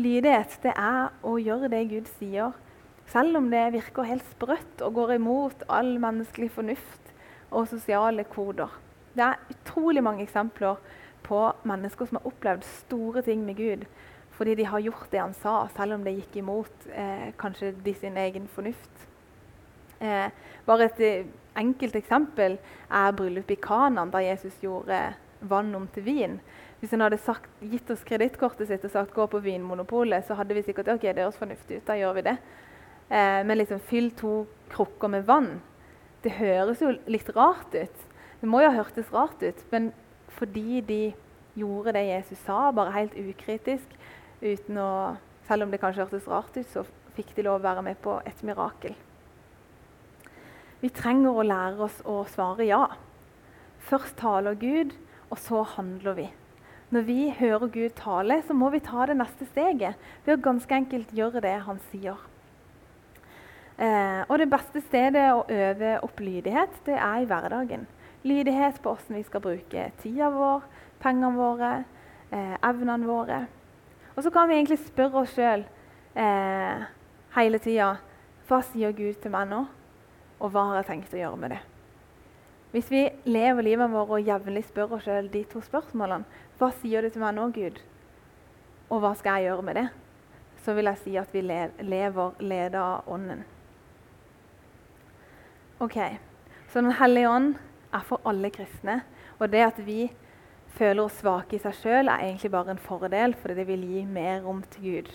Lydighet 0.00 0.58
det 0.64 0.72
er 0.72 1.10
å 1.28 1.36
gjøre 1.36 1.68
det 1.72 1.82
Gud 1.90 2.08
sier, 2.16 2.54
selv 3.12 3.36
om 3.36 3.50
det 3.52 3.66
virker 3.74 4.08
helt 4.08 4.24
sprøtt 4.30 4.80
og 4.84 4.94
går 4.96 5.18
imot 5.18 5.66
all 5.68 5.98
menneskelig 6.00 6.48
fornuft 6.54 7.10
og 7.52 7.68
sosiale 7.68 8.24
koder. 8.24 8.72
Det 9.12 9.26
er 9.26 9.42
utrolig 9.52 10.00
mange 10.04 10.24
eksempler 10.24 10.80
på 11.26 11.42
mennesker 11.68 12.08
som 12.08 12.18
har 12.18 12.30
opplevd 12.30 12.64
store 12.64 13.22
ting 13.26 13.44
med 13.44 13.60
Gud 13.60 13.84
fordi 14.32 14.54
de 14.58 14.64
har 14.64 14.80
gjort 14.80 15.10
det 15.12 15.20
han 15.20 15.34
sa, 15.36 15.66
selv 15.76 15.98
om 15.98 16.04
det 16.04 16.16
gikk 16.16 16.40
imot 16.40 16.86
eh, 16.88 17.30
kanskje 17.38 17.74
de 17.84 17.94
sin 17.94 18.16
egen 18.16 18.48
fornuft. 18.48 19.06
Eh, 20.00 20.28
bare 20.66 20.88
et 20.88 21.00
eh, 21.04 21.26
enkelt 21.58 21.96
eksempel 22.00 22.56
er 22.88 23.14
bryllupet 23.16 23.58
i 23.58 23.62
Kanan, 23.62 24.10
da 24.10 24.22
Jesus 24.24 24.56
gjorde 24.62 24.98
vann 25.40 25.74
om 25.74 25.86
til 25.94 26.06
vin. 26.06 26.38
Hvis 26.80 26.90
han 26.90 27.04
hadde 27.04 27.20
sagt, 27.22 27.50
gitt 27.60 27.90
oss 27.94 28.02
kredittkortet 28.06 28.66
sitt 28.68 28.84
og 28.84 28.90
sagt 28.90 29.14
'gå 29.14 29.26
på 29.30 29.38
Vinmonopolet', 29.38 30.26
så 30.26 30.34
hadde 30.34 30.54
vi 30.54 30.62
sikkert 30.62 30.88
ok, 30.88 31.02
det 31.02 31.22
høres 31.22 31.38
fornuftig 31.38 31.76
ut, 31.76 31.86
da 31.86 31.94
gjør 31.94 32.14
vi 32.14 32.24
det. 32.26 32.36
Eh, 33.10 33.42
men 33.46 33.58
liksom 33.58 33.80
fyll 33.80 34.10
to 34.10 34.46
krukker 34.70 35.08
med 35.08 35.26
vann. 35.26 35.60
Det 36.24 36.32
høres 36.32 36.82
jo 36.82 36.96
litt 37.06 37.28
rart 37.36 37.74
ut. 37.74 38.08
Det 38.40 38.48
må 38.48 38.62
jo 38.62 38.70
ha 38.70 38.82
hørtes 38.82 39.12
rart 39.12 39.42
ut, 39.42 39.62
men 39.70 39.92
fordi 40.28 40.80
de 40.80 41.14
gjorde 41.54 41.92
det 41.92 42.06
Jesus 42.08 42.38
sa, 42.38 42.70
bare 42.72 42.94
helt 42.96 43.14
ukritisk, 43.14 43.86
uten 44.42 44.78
å, 44.82 44.90
selv 45.48 45.66
om 45.66 45.72
det 45.72 45.80
kanskje 45.82 46.04
hørtes 46.04 46.28
rart 46.30 46.58
ut, 46.58 46.68
så 46.68 46.84
fikk 47.16 47.32
de 47.36 47.46
lov 47.46 47.60
å 47.60 47.64
være 47.64 47.84
med 47.86 48.00
på 48.02 48.18
et 48.26 48.44
mirakel. 48.46 48.94
Vi 50.82 50.90
trenger 50.90 51.38
å 51.38 51.46
lære 51.46 51.86
oss 51.86 52.00
å 52.08 52.24
svare 52.26 52.66
ja. 52.66 52.84
Først 53.86 54.16
taler 54.18 54.58
Gud, 54.58 54.96
og 55.30 55.38
så 55.38 55.62
handler 55.76 56.18
vi. 56.18 56.28
Når 56.92 57.06
vi 57.06 57.20
hører 57.38 57.70
Gud 57.72 57.94
tale, 57.96 58.42
så 58.44 58.52
må 58.52 58.68
vi 58.74 58.82
ta 58.84 59.06
det 59.08 59.16
neste 59.16 59.46
steget 59.48 59.96
ved 60.26 60.34
å 60.34 60.42
ganske 60.44 60.76
enkelt 60.76 61.14
gjøre 61.16 61.40
det 61.44 61.54
han 61.64 61.78
sier. 61.88 62.18
Eh, 63.78 64.20
og 64.28 64.36
det 64.38 64.50
beste 64.52 64.82
stedet 64.84 65.24
å 65.32 65.46
øve 65.48 65.94
opp 66.04 66.20
lydighet, 66.20 66.74
det 66.84 66.98
er 66.98 67.22
i 67.22 67.28
hverdagen. 67.30 67.86
Lydighet 68.28 68.82
på 68.82 68.92
hvordan 68.92 69.18
vi 69.18 69.24
skal 69.26 69.42
bruke 69.42 69.86
tida 70.02 70.28
vår, 70.34 70.66
pengene 71.02 71.32
våre, 71.38 71.72
eh, 72.30 72.56
evnene 72.62 73.08
våre. 73.08 73.40
Og 74.16 74.24
så 74.24 74.30
kan 74.30 74.48
vi 74.48 74.58
egentlig 74.58 74.80
spørre 74.84 75.22
oss 75.22 75.34
sjøl 75.36 75.64
eh, 76.18 76.82
hele 77.36 77.60
tida 77.62 77.94
Hva 78.48 78.60
sier 78.66 78.92
Gud 78.96 79.20
til 79.22 79.32
meg 79.32 79.48
nå? 79.48 79.62
Og 80.42 80.50
hva 80.52 80.66
har 80.68 80.80
jeg 80.80 80.90
tenkt 80.90 81.14
å 81.14 81.20
gjøre 81.20 81.40
med 81.40 81.54
det? 81.54 81.62
Hvis 82.72 82.90
vi 82.92 83.02
lever 83.28 83.64
livet 83.64 83.92
vårt 83.92 84.12
og 84.16 84.28
jevnlig 84.28 84.64
spør 84.68 84.96
oss 84.96 85.06
sjøl 85.06 85.30
de 85.32 85.44
to 85.48 85.62
spørsmålene 85.64 86.44
Hva 86.60 86.70
sier 86.80 87.04
du 87.04 87.12
til 87.12 87.24
meg 87.24 87.36
nå, 87.36 87.48
Gud? 87.54 87.80
Og 88.92 89.00
hva 89.00 89.14
skal 89.16 89.40
jeg 89.40 89.50
gjøre 89.50 89.66
med 89.68 89.78
det? 89.80 89.88
Så 90.62 90.76
vil 90.76 90.90
jeg 90.90 91.00
si 91.02 91.16
at 91.18 91.32
vi 91.34 91.42
lever 91.42 92.36
ledet 92.44 92.78
av 92.78 93.08
Ånden. 93.10 93.40
Ok, 95.82 95.96
Så 96.68 96.80
Den 96.80 96.92
hellige 96.92 97.28
ånd 97.28 97.54
er 97.92 98.04
for 98.06 98.20
alle 98.24 98.50
kristne. 98.50 99.02
Og 99.38 99.50
det 99.50 99.64
at 99.64 99.80
vi 99.84 100.06
føler 100.78 101.02
oss 101.04 101.18
svake 101.20 101.56
i 101.56 101.62
seg 101.62 101.76
sjøl, 101.76 102.08
er 102.08 102.26
egentlig 102.26 102.50
bare 102.52 102.74
en 102.74 102.80
fordel, 102.80 103.36
fordi 103.38 103.58
det 103.60 103.68
vil 103.68 103.84
gi 103.86 104.04
mer 104.08 104.42
rom 104.44 104.62
til 104.72 104.88
Gud. 104.88 105.12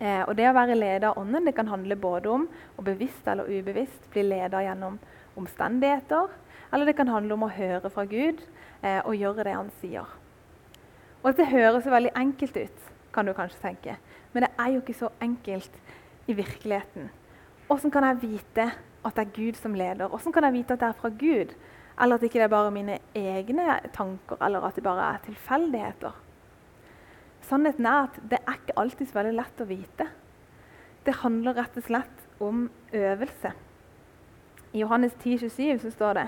Eh, 0.00 0.22
og 0.26 0.34
Det 0.36 0.48
å 0.48 0.54
være 0.56 0.76
leder 0.78 1.10
av 1.10 1.20
Ånden 1.22 1.46
det 1.46 1.54
kan 1.56 1.70
handle 1.70 1.96
både 1.96 2.30
om 2.30 2.48
å 2.78 2.84
bevisst 2.86 3.28
eller 3.30 3.48
ubevisst 3.48 4.10
bli 4.12 4.24
leder 4.26 4.66
gjennom 4.66 4.98
omstendigheter, 5.38 6.32
eller 6.72 6.86
det 6.86 6.96
kan 6.98 7.10
handle 7.10 7.36
om 7.36 7.46
å 7.46 7.52
høre 7.54 7.90
fra 7.90 8.04
Gud 8.10 8.42
eh, 8.82 9.00
og 9.04 9.14
gjøre 9.14 9.46
det 9.46 9.54
han 9.54 9.70
sier. 9.80 10.08
Og 11.24 11.36
Det 11.36 11.46
høres 11.48 11.86
jo 11.86 11.94
veldig 11.94 12.12
enkelt 12.20 12.56
ut, 12.56 12.88
kan 13.14 13.26
du 13.26 13.32
kanskje 13.32 13.62
tenke. 13.62 13.96
Men 14.32 14.44
det 14.44 14.50
er 14.58 14.72
jo 14.74 14.82
ikke 14.82 14.98
så 14.98 15.08
enkelt 15.22 15.78
i 16.26 16.34
virkeligheten. 16.36 17.08
Hvordan 17.68 17.90
kan 17.90 18.04
jeg 18.04 18.22
vite 18.22 18.66
at 19.04 19.16
det 19.16 19.22
er 19.22 19.36
Gud 19.36 19.56
som 19.56 19.74
leder? 19.74 20.08
Hvordan 20.08 20.32
kan 20.32 20.44
jeg 20.44 20.52
vite 20.58 20.74
at 20.74 20.82
det 20.82 20.88
er 20.90 20.98
fra 20.98 21.08
Gud? 21.08 21.54
Eller 22.00 22.16
at 22.16 22.22
det 22.24 22.30
ikke 22.30 22.42
er 22.42 22.50
bare 22.50 22.72
mine 22.74 22.98
egne 23.14 23.78
tanker, 23.94 24.38
eller 24.42 24.66
at 24.66 24.76
det 24.76 24.84
bare 24.84 25.12
er 25.14 25.20
tilfeldigheter? 25.26 26.14
Sannheten 27.44 27.86
er 27.86 28.06
at 28.06 28.16
det 28.30 28.40
er 28.40 28.56
ikke 28.58 28.78
alltid 28.80 29.10
så 29.10 29.18
veldig 29.18 29.34
lett 29.36 29.60
å 29.60 29.68
vite. 29.68 30.08
Det 31.04 31.20
handler 31.20 31.58
rett 31.58 31.76
og 31.76 31.84
slett 31.86 32.42
om 32.42 32.64
øvelse. 32.92 33.52
I 34.72 34.80
Johannes 34.80 35.14
10, 35.20 35.38
27 35.44 35.84
så 35.84 35.92
står 35.92 36.18
det 36.18 36.26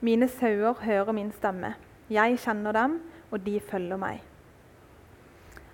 Mine 0.00 0.26
sauer 0.32 0.80
hører 0.80 1.12
min 1.12 1.30
stemme. 1.36 1.74
Jeg 2.10 2.38
kjenner 2.40 2.72
dem, 2.74 2.98
og 3.30 3.44
de 3.44 3.60
følger 3.60 4.00
meg. 4.00 4.22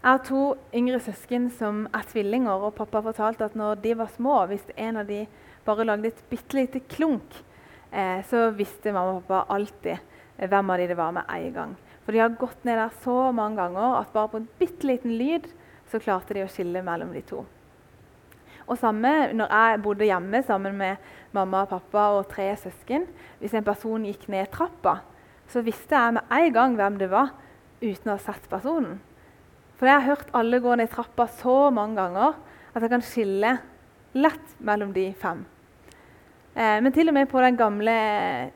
Jeg 0.02 0.10
har 0.10 0.24
to 0.26 0.40
yngre 0.74 0.98
søsken 1.00 1.46
som 1.50 1.86
er 1.94 2.04
tvillinger, 2.10 2.66
og 2.66 2.74
pappa 2.76 3.00
fortalte 3.06 3.46
at 3.46 3.56
når 3.56 3.78
de 3.82 3.94
var 3.98 4.10
små, 4.12 4.34
hvis 4.50 4.66
en 4.76 5.00
av 5.00 5.08
de 5.08 5.24
bare 5.64 5.86
lagde 5.86 6.10
et 6.10 6.24
bitte 6.30 6.58
lite 6.58 6.82
klunk, 6.90 7.38
eh, 7.96 8.22
så 8.28 8.50
visste 8.56 8.92
mamma 8.92 9.16
og 9.16 9.26
pappa 9.26 9.56
alltid 9.56 9.96
eh, 9.96 10.46
hvem 10.46 10.72
av 10.72 10.80
de 10.80 10.88
det 10.92 10.98
var 10.98 11.16
med 11.16 11.32
en 11.32 11.52
gang. 11.56 11.74
For 12.04 12.14
de 12.14 12.22
har 12.22 12.38
gått 12.38 12.64
ned 12.68 12.78
der 12.78 12.92
så 13.02 13.32
mange 13.34 13.58
ganger 13.58 14.00
at 14.02 14.12
bare 14.14 14.30
på 14.30 14.40
en 14.42 14.50
bitte 14.60 14.86
liten 14.86 15.16
lyd 15.18 15.48
så 15.90 15.98
klarte 16.02 16.36
de 16.36 16.44
å 16.44 16.50
skille 16.50 16.84
mellom 16.86 17.12
de 17.14 17.22
to. 17.26 17.42
Og 18.66 18.78
samme 18.78 19.10
når 19.34 19.52
jeg 19.54 19.82
bodde 19.82 20.08
hjemme 20.08 20.42
sammen 20.46 20.78
med 20.78 21.02
mamma 21.34 21.64
og 21.64 21.72
pappa 21.74 22.06
og 22.16 22.28
tre 22.30 22.48
søsken. 22.58 23.06
Hvis 23.40 23.54
en 23.54 23.66
person 23.66 24.06
gikk 24.06 24.26
ned 24.32 24.50
trappa, 24.54 25.00
så 25.50 25.62
visste 25.66 25.94
jeg 25.94 26.16
med 26.16 26.32
en 26.38 26.54
gang 26.54 26.78
hvem 26.78 26.96
det 27.02 27.10
var, 27.12 27.34
uten 27.82 28.10
å 28.10 28.16
ha 28.16 28.22
sett 28.22 28.48
personen. 28.50 28.98
For 29.76 29.88
jeg 29.90 30.00
har 30.00 30.08
hørt 30.16 30.32
alle 30.34 30.62
gå 30.64 30.78
ned 30.78 30.90
trappa 30.90 31.28
så 31.42 31.68
mange 31.74 32.00
ganger 32.00 32.38
at 32.72 32.80
jeg 32.82 32.92
kan 32.92 33.04
skille 33.04 33.52
lett 34.16 34.56
mellom 34.64 34.94
de 34.96 35.10
fem. 35.20 35.44
Eh, 36.56 36.78
men 36.80 36.92
til 36.94 37.10
og 37.10 37.12
med 37.12 37.28
på 37.28 37.40
den 37.44 37.56
gamle 37.58 37.94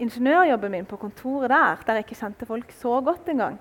ingeniørjobben 0.00 0.72
min 0.72 0.86
på 0.88 0.96
kontoret 0.96 1.52
der, 1.52 1.82
der 1.84 1.98
jeg 1.98 2.06
ikke 2.06 2.16
kjente 2.22 2.48
folk 2.48 2.72
så 2.72 2.94
godt 3.04 3.28
engang, 3.28 3.58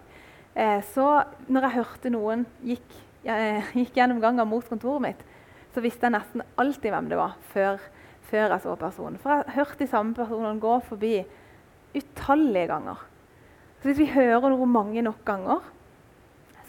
eh, 0.56 0.80
så 0.94 1.26
når 1.52 1.68
jeg 1.68 1.76
hørte 1.76 2.12
noen 2.14 2.46
gikk, 2.64 2.96
eh, 3.28 3.68
gikk 3.82 4.00
gjennom 4.00 4.24
gangen 4.24 4.48
mot 4.48 4.64
kontoret 4.64 5.04
mitt, 5.10 5.28
så 5.76 5.84
visste 5.84 6.08
jeg 6.08 6.16
nesten 6.16 6.46
alltid 6.56 6.96
hvem 6.96 7.12
det 7.12 7.20
var 7.20 7.36
før, 7.52 7.84
før 8.32 8.56
jeg 8.56 8.64
så 8.64 8.80
personen. 8.80 9.20
For 9.20 9.36
jeg 9.36 9.58
hørte 9.60 9.84
de 9.84 9.92
samme 9.92 10.16
personene 10.16 10.64
gå 10.64 10.80
forbi 10.88 11.14
utallige 12.00 12.72
ganger. 12.72 13.06
Så 13.82 13.90
hvis 13.90 14.04
vi 14.06 14.12
hører 14.14 14.54
noe 14.54 14.66
mange 14.72 15.04
nok 15.04 15.20
ganger, 15.28 15.68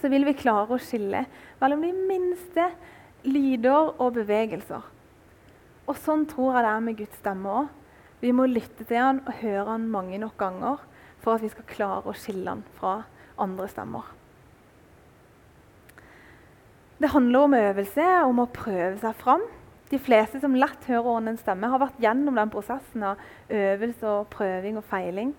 så 0.00 0.10
vil 0.10 0.26
vi 0.26 0.34
klare 0.34 0.74
å 0.74 0.82
skille 0.82 1.22
mellom 1.60 1.86
de 1.86 1.94
minste 1.94 2.72
lyder 3.30 3.94
og 4.00 4.16
bevegelser. 4.18 4.82
Og 5.90 5.98
Sånn 5.98 6.22
tror 6.30 6.54
jeg 6.54 6.62
det 6.62 6.70
er 6.70 6.82
med 6.86 6.98
Guds 7.00 7.18
stemme 7.18 7.54
òg. 7.62 7.70
Vi 8.20 8.30
må 8.36 8.44
lytte 8.46 8.84
til 8.84 9.00
han 9.00 9.22
og 9.24 9.32
høre 9.40 9.66
han 9.72 9.88
mange 9.90 10.20
nok 10.22 10.36
ganger 10.38 10.82
for 11.20 11.34
at 11.34 11.42
vi 11.42 11.50
skal 11.50 11.66
klare 11.66 12.10
å 12.10 12.16
skille 12.16 12.46
han 12.52 12.62
fra 12.76 13.00
andre 13.40 13.66
stemmer. 13.72 14.04
Det 17.00 17.10
handler 17.10 17.46
om 17.46 17.56
øvelse, 17.56 18.06
om 18.28 18.42
å 18.42 18.50
prøve 18.52 19.00
seg 19.00 19.16
fram. 19.18 19.42
De 19.90 19.98
fleste 19.98 20.38
som 20.42 20.54
lett 20.54 20.84
hører 20.86 21.08
åndens 21.16 21.40
stemme, 21.42 21.70
har 21.72 21.80
vært 21.80 21.98
gjennom 22.02 22.36
den 22.38 22.52
prosessen 22.52 23.06
av 23.08 23.22
øvelse 23.48 24.06
og 24.06 24.28
prøving 24.30 24.78
og 24.78 24.86
feiling. 24.86 25.32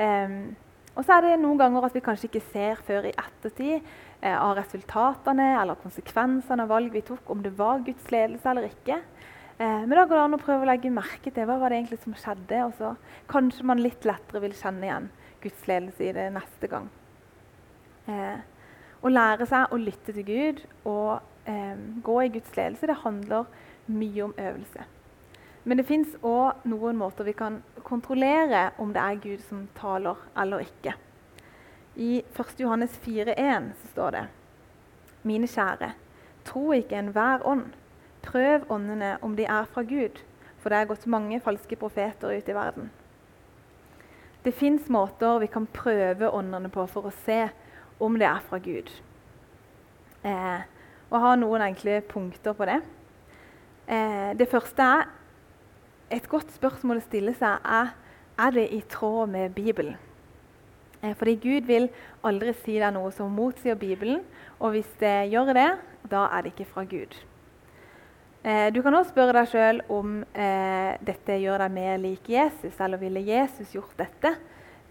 Um, 0.00 0.56
og 0.94 1.04
så 1.04 1.16
er 1.16 1.26
det 1.26 1.36
noen 1.42 1.60
ganger 1.60 1.86
at 1.86 1.94
vi 1.94 2.02
kanskje 2.02 2.30
ikke 2.30 2.42
ser 2.52 2.80
før 2.86 3.06
i 3.08 3.14
ettertid 3.18 3.76
eh, 4.22 4.34
av 4.34 4.54
resultatene 4.56 5.48
eller 5.60 5.78
konsekvensene 5.82 6.64
av 6.64 6.70
valg 6.70 6.94
vi 6.94 7.02
tok, 7.06 7.26
om 7.30 7.42
det 7.42 7.52
var 7.58 7.82
Guds 7.86 8.10
ledelse 8.14 8.50
eller 8.50 8.68
ikke. 8.70 9.00
Eh, 9.58 9.82
men 9.86 9.94
da 9.94 10.04
går 10.04 10.16
det 10.16 10.24
an 10.24 10.36
å 10.36 10.42
prøve 10.42 10.66
å 10.66 10.68
legge 10.68 10.90
merke 10.90 11.30
til 11.30 11.46
hva 11.46 11.58
var 11.60 11.70
det 11.70 11.82
egentlig 11.82 12.00
som 12.02 12.16
skjedde. 12.18 12.64
og 12.64 12.74
så 12.78 12.94
Kanskje 13.30 13.66
man 13.70 13.82
litt 13.82 14.04
lettere 14.04 14.42
vil 14.42 14.56
kjenne 14.58 14.88
igjen 14.88 15.10
Guds 15.44 15.68
ledelse 15.70 16.08
i 16.08 16.14
det 16.16 16.26
neste 16.34 16.70
gang. 16.70 16.88
Eh, 18.10 18.40
å 19.04 19.12
lære 19.12 19.46
seg 19.46 19.72
å 19.72 19.78
lytte 19.78 20.12
til 20.16 20.26
Gud 20.26 20.64
og 20.88 21.20
eh, 21.46 21.76
gå 22.02 22.18
i 22.24 22.32
Guds 22.34 22.56
ledelse, 22.56 22.88
det 22.88 23.02
handler 23.04 23.46
mye 23.86 24.24
om 24.24 24.34
øvelse. 24.38 24.86
Men 25.64 25.80
det 25.80 25.86
fins 25.88 26.16
òg 26.20 26.64
noen 26.68 26.98
måter 27.00 27.24
vi 27.24 27.32
kan 27.36 27.62
kontrollere 27.84 28.70
om 28.80 28.92
det 28.92 29.00
er 29.00 29.20
Gud 29.22 29.44
som 29.46 29.66
taler 29.76 30.18
eller 30.36 30.64
ikke. 30.64 30.96
I 31.96 32.24
1. 32.34 32.58
Johannes 32.58 32.98
4,1 33.04 33.70
står 33.92 34.16
det 34.16 34.24
Mine 35.24 35.48
kjære, 35.48 35.94
tro 36.44 36.72
ikke 36.76 36.98
enhver 36.98 37.46
ånd. 37.48 37.70
Prøv 38.24 38.64
åndene 38.72 39.16
om 39.22 39.36
de 39.36 39.44
er 39.44 39.66
fra 39.70 39.84
Gud, 39.86 40.20
for 40.58 40.72
det 40.72 40.80
er 40.80 40.90
gått 40.90 41.06
mange 41.10 41.40
falske 41.44 41.76
profeter 41.76 42.32
ut 42.32 42.48
i 42.48 42.56
verden. 42.56 42.90
Det 44.44 44.52
fins 44.52 44.88
måter 44.92 45.38
vi 45.40 45.48
kan 45.48 45.66
prøve 45.66 46.28
åndene 46.32 46.68
på 46.72 46.86
for 46.90 47.08
å 47.08 47.16
se 47.24 47.46
om 48.02 48.16
det 48.20 48.28
er 48.28 48.42
fra 48.44 48.60
Gud. 48.60 48.90
Eh, 50.24 50.64
og 51.10 51.20
har 51.20 51.36
noen 51.40 51.64
enkle 51.64 52.00
punkter 52.08 52.56
på 52.56 52.68
det. 52.68 52.80
Eh, 53.88 54.32
det 54.36 54.48
første 54.48 54.84
er 54.84 55.06
et 56.12 56.28
godt 56.28 56.52
spørsmål 56.52 57.00
å 57.00 57.06
stille 57.06 57.36
seg 57.36 57.60
er 57.64 57.92
er 58.38 58.50
det 58.50 58.66
i 58.74 58.80
tråd 58.90 59.30
med 59.30 59.54
Bibelen. 59.54 59.96
Eh, 61.02 61.14
fordi 61.16 61.36
Gud 61.36 61.68
vil 61.68 61.88
aldri 62.24 62.54
si 62.64 62.78
deg 62.80 62.94
noe 62.96 63.12
som 63.12 63.32
motsier 63.32 63.78
Bibelen. 63.78 64.24
Og 64.58 64.74
hvis 64.74 64.90
det 65.00 65.30
gjør 65.32 65.52
det, 65.54 65.70
da 66.10 66.26
er 66.32 66.42
det 66.42 66.54
ikke 66.54 66.72
fra 66.72 66.84
Gud. 66.88 67.14
Eh, 68.44 68.72
du 68.72 68.82
kan 68.84 68.92
også 68.92 69.14
spørre 69.14 69.32
deg 69.38 69.46
sjøl 69.48 69.78
om 69.88 70.18
eh, 70.36 70.98
dette 71.00 71.38
gjør 71.40 71.62
deg 71.64 71.70
mer 71.72 71.94
lik 72.02 72.26
Jesus, 72.28 72.74
eller 72.76 73.00
ville 73.00 73.22
Jesus 73.24 73.70
gjort 73.72 73.94
dette? 73.96 74.34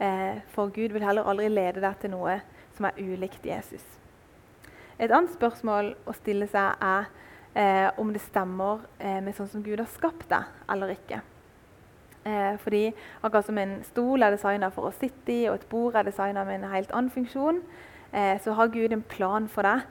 Eh, 0.02 0.40
for 0.56 0.74
Gud 0.74 0.96
vil 0.96 1.06
heller 1.06 1.30
aldri 1.30 1.52
lede 1.52 1.84
deg 1.84 2.00
til 2.02 2.16
noe 2.16 2.40
som 2.74 2.88
er 2.90 2.98
ulikt 2.98 3.46
Jesus. 3.46 3.86
Et 4.98 5.14
annet 5.14 5.36
spørsmål 5.36 5.92
å 6.10 6.18
stille 6.18 6.50
seg 6.50 6.82
er 6.82 7.06
eh, 7.54 7.94
om 8.02 8.10
det 8.16 8.24
stemmer 8.26 8.88
eh, 8.98 9.22
med 9.22 9.38
sånn 9.38 9.52
som 9.54 9.62
Gud 9.62 9.78
har 9.84 9.92
skapt 9.94 10.26
deg, 10.34 10.50
eller 10.74 10.98
ikke. 10.98 11.22
Eh, 12.26 12.54
fordi 12.64 12.88
akkurat 13.22 13.46
som 13.52 13.62
en 13.62 13.80
stol 13.86 14.26
er 14.26 14.34
designa 14.34 14.74
for 14.74 14.90
å 14.90 14.96
sitte 14.98 15.30
i, 15.30 15.44
og 15.52 15.60
et 15.60 15.70
bord 15.70 16.02
er 16.02 16.10
designa 16.10 16.42
med 16.50 16.64
en 16.64 16.74
helt 16.74 16.90
annen 16.90 17.14
funksjon, 17.14 17.62
så 18.14 18.54
har 18.54 18.70
Gud 18.70 18.94
en 18.94 19.02
plan 19.10 19.48
for 19.50 19.66
deg, 19.66 19.88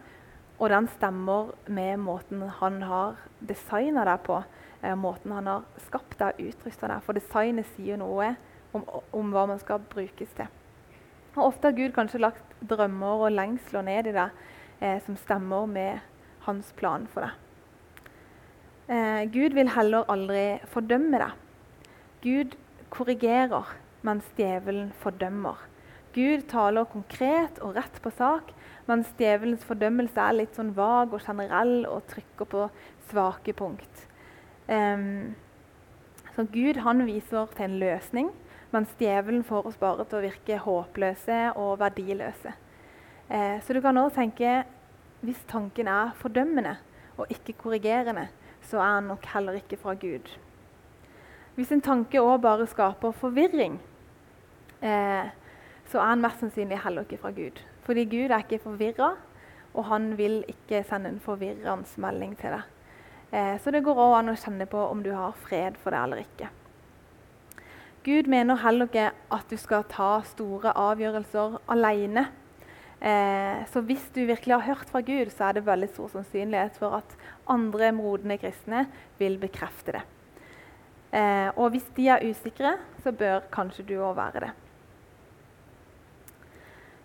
og 0.63 0.71
den 0.71 0.87
stemmer 0.95 1.51
med 1.67 1.99
måten 1.99 2.45
han 2.61 2.83
har 2.87 3.17
designa 3.43 4.05
deg 4.07 4.21
på. 4.29 4.37
Eh, 4.83 4.95
måten 4.95 5.35
han 5.35 5.49
har 5.51 5.65
skapt 5.89 6.15
deg 6.21 6.39
og 6.39 6.53
utrusta 6.53 6.91
deg. 6.93 7.03
For 7.03 7.19
designet 7.19 7.67
sier 7.75 7.99
noe 7.99 8.29
om, 8.71 8.87
om 9.11 9.33
hva 9.35 9.49
man 9.51 9.59
skal 9.59 9.83
brukes 9.91 10.31
til. 10.39 10.47
Og 11.35 11.49
Ofte 11.49 11.71
har 11.71 11.79
Gud 11.79 11.95
kanskje 11.97 12.23
lagt 12.23 12.57
drømmer 12.71 13.27
og 13.27 13.35
lengsler 13.35 13.87
ned 13.89 14.13
i 14.13 14.15
deg 14.15 14.43
eh, 14.79 14.99
som 15.03 15.19
stemmer 15.19 15.67
med 15.67 16.03
hans 16.47 16.71
plan 16.79 17.09
for 17.11 17.27
deg. 17.27 17.39
Eh, 18.93 19.23
Gud 19.35 19.59
vil 19.59 19.75
heller 19.75 20.07
aldri 20.13 20.47
fordømme 20.71 21.25
deg. 21.25 21.39
Gud 22.23 22.57
korrigerer, 22.95 23.75
mens 24.07 24.31
djevelen 24.39 24.93
fordømmer. 25.03 25.59
Gud 26.15 26.47
taler 26.53 26.87
konkret 26.87 27.59
og 27.65 27.75
rett 27.79 27.99
på 28.05 28.13
sak, 28.15 28.53
mens 28.89 29.13
djevelens 29.19 29.65
fordømmelse 29.67 30.21
er 30.21 30.37
litt 30.37 30.59
sånn 30.59 30.75
vag 30.77 31.15
og 31.15 31.23
generell 31.23 31.85
og 31.87 32.07
trykker 32.11 32.49
på 32.51 32.67
svake 33.11 33.55
punkt. 33.57 34.07
Um, 34.67 35.35
så 36.33 36.47
Gud 36.49 36.81
han 36.81 37.05
viser 37.07 37.51
til 37.57 37.67
en 37.67 37.79
løsning, 37.83 38.31
mens 38.73 38.93
djevelen 38.99 39.45
får 39.45 39.67
oss 39.69 39.81
bare 39.81 40.07
til 40.09 40.19
å 40.19 40.25
virke 40.25 40.61
håpløse 40.65 41.41
og 41.61 41.75
verdiløse. 41.83 42.55
Eh, 43.29 43.59
så 43.61 43.77
du 43.77 43.83
kan 43.85 43.99
også 44.01 44.23
tenke 44.23 44.63
hvis 45.23 45.43
tanken 45.49 45.91
er 45.93 46.15
fordømmende 46.19 46.79
og 47.21 47.29
ikke 47.31 47.55
korrigerende, 47.61 48.27
så 48.65 48.81
er 48.81 49.01
den 49.01 49.11
nok 49.13 49.27
heller 49.35 49.59
ikke 49.61 49.77
fra 49.77 49.95
Gud. 49.95 50.31
Hvis 51.55 51.73
en 51.73 51.85
tanke 51.85 52.21
òg 52.21 52.41
bare 52.43 52.67
skaper 52.67 53.13
forvirring, 53.13 53.77
eh, 54.81 55.29
så 55.93 56.01
er 56.01 56.15
den 56.15 56.25
mest 56.25 56.41
sannsynlig 56.41 56.81
heller 56.81 57.05
ikke 57.05 57.21
fra 57.21 57.31
Gud. 57.37 57.61
Fordi 57.83 58.05
Gud 58.07 58.31
er 58.31 58.45
ikke 58.45 58.63
forvirra, 58.63 59.13
og 59.73 59.87
han 59.89 60.13
vil 60.19 60.43
ikke 60.51 60.85
sende 60.87 61.11
en 61.11 61.23
forvirrende 61.23 62.03
melding 62.03 62.37
til 62.39 62.55
deg. 62.55 62.69
Eh, 63.33 63.55
så 63.61 63.73
det 63.73 63.85
går 63.85 63.99
òg 63.99 64.19
an 64.19 64.35
å 64.35 64.37
kjenne 64.39 64.69
på 64.69 64.81
om 64.91 65.01
du 65.03 65.11
har 65.17 65.33
fred 65.47 65.79
for 65.81 65.95
det 65.95 66.03
eller 66.03 66.23
ikke. 66.23 66.51
Gud 68.03 68.29
mener 68.31 68.59
heller 68.59 68.89
ikke 68.91 69.11
at 69.33 69.51
du 69.51 69.57
skal 69.61 69.87
ta 69.89 70.17
store 70.27 70.75
avgjørelser 70.79 71.61
alene. 71.71 72.27
Eh, 73.03 73.63
så 73.71 73.83
hvis 73.87 74.09
du 74.15 74.25
virkelig 74.27 74.59
har 74.59 74.67
hørt 74.75 74.91
fra 74.91 75.01
Gud, 75.07 75.31
så 75.31 75.49
er 75.49 75.59
det 75.59 75.67
veldig 75.67 75.89
stor 75.91 76.11
sannsynlighet 76.13 76.77
for 76.79 76.99
at 76.99 77.17
andre 77.51 77.93
modne 77.95 78.37
kristne 78.43 78.85
vil 79.19 79.39
bekrefte 79.43 79.97
det. 79.97 80.03
Eh, 81.13 81.49
og 81.57 81.73
hvis 81.75 81.89
de 81.97 82.09
er 82.11 82.27
usikre, 82.27 82.77
så 83.05 83.15
bør 83.15 83.47
kanskje 83.55 83.87
du 83.89 83.97
òg 84.01 84.17
være 84.19 84.47
det. 84.47 84.53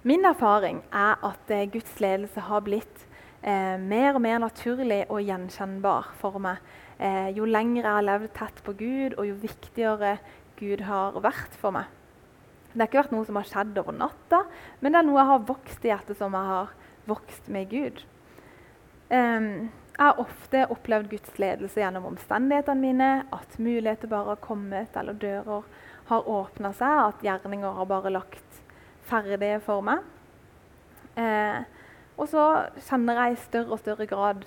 Min 0.04 0.26
erfaring 0.26 0.84
er 0.94 1.18
at 1.26 1.52
eh, 1.52 1.66
Guds 1.72 2.00
ledelse 2.00 2.44
har 2.46 2.62
blitt 2.66 3.06
eh, 3.42 3.78
mer 3.82 4.14
og 4.14 4.22
mer 4.22 4.42
naturlig 4.44 5.06
og 5.10 5.24
gjenkjennbar 5.26 6.12
for 6.22 6.38
meg. 6.42 6.62
Eh, 7.00 7.30
jo 7.38 7.48
lenger 7.50 7.82
jeg 7.82 7.92
har 7.92 8.06
levd 8.06 8.34
tett 8.38 8.62
på 8.66 8.76
Gud, 8.78 9.18
og 9.18 9.26
jo 9.26 9.40
viktigere 9.42 10.18
Gud 10.60 10.84
har 10.88 11.18
vært 11.24 11.58
for 11.58 11.74
meg. 11.76 11.90
Det 12.74 12.84
har 12.84 12.92
ikke 12.92 13.02
vært 13.02 13.16
noe 13.16 13.26
som 13.26 13.40
har 13.40 13.50
skjedd 13.50 13.82
over 13.82 13.96
natta, 13.98 14.44
men 14.82 14.94
det 14.94 15.02
er 15.02 15.10
noe 15.10 15.20
jeg 15.22 15.32
har 15.32 15.50
vokst 15.50 15.86
i 15.88 15.94
ettersom 15.96 16.38
jeg 16.38 16.52
har 16.52 16.72
vokst 17.10 17.52
med 17.54 17.70
Gud. 17.74 18.02
Eh, 19.10 19.52
jeg 19.98 20.06
har 20.06 20.20
ofte 20.22 20.68
opplevd 20.70 21.10
Guds 21.10 21.40
ledelse 21.42 21.82
gjennom 21.82 22.06
omstendighetene 22.12 22.84
mine. 22.84 23.12
At 23.34 23.58
muligheter 23.58 24.12
bare 24.12 24.36
har 24.36 24.44
kommet, 24.46 24.94
eller 24.94 25.18
dører 25.18 25.66
har 26.12 26.30
åpna 26.30 26.70
seg. 26.78 27.00
At 27.08 27.26
gjerninger 27.26 27.80
har 27.80 27.90
bare 27.90 28.14
lagt 28.14 28.47
ferdige 29.08 29.60
for 29.64 29.86
meg. 29.86 30.06
Eh, 31.18 31.64
og 32.18 32.30
så 32.30 32.44
kjenner 32.88 33.22
jeg 33.22 33.36
i 33.36 33.44
større 33.44 33.76
og 33.76 33.82
større 33.82 34.08
grad 34.10 34.46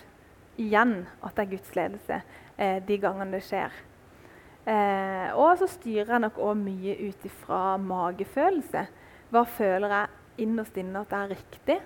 igjen 0.61 1.05
at 1.25 1.37
det 1.37 1.44
er 1.44 1.53
Guds 1.55 1.77
ledelse 1.77 2.18
eh, 2.59 2.81
de 2.87 2.99
gangene 3.01 3.38
det 3.38 3.44
skjer. 3.46 3.75
Eh, 4.70 5.29
og 5.38 5.57
så 5.59 5.68
styrer 5.70 6.14
jeg 6.14 6.25
nok 6.27 6.40
òg 6.42 6.59
mye 6.61 6.96
ut 7.09 7.25
ifra 7.27 7.62
magefølelse. 7.81 8.85
Hva 9.31 9.44
føler 9.49 9.94
jeg 9.94 10.46
innerst 10.46 10.77
inne 10.81 11.03
at 11.03 11.12
det 11.12 11.20
er 11.20 11.33
riktig? 11.35 11.79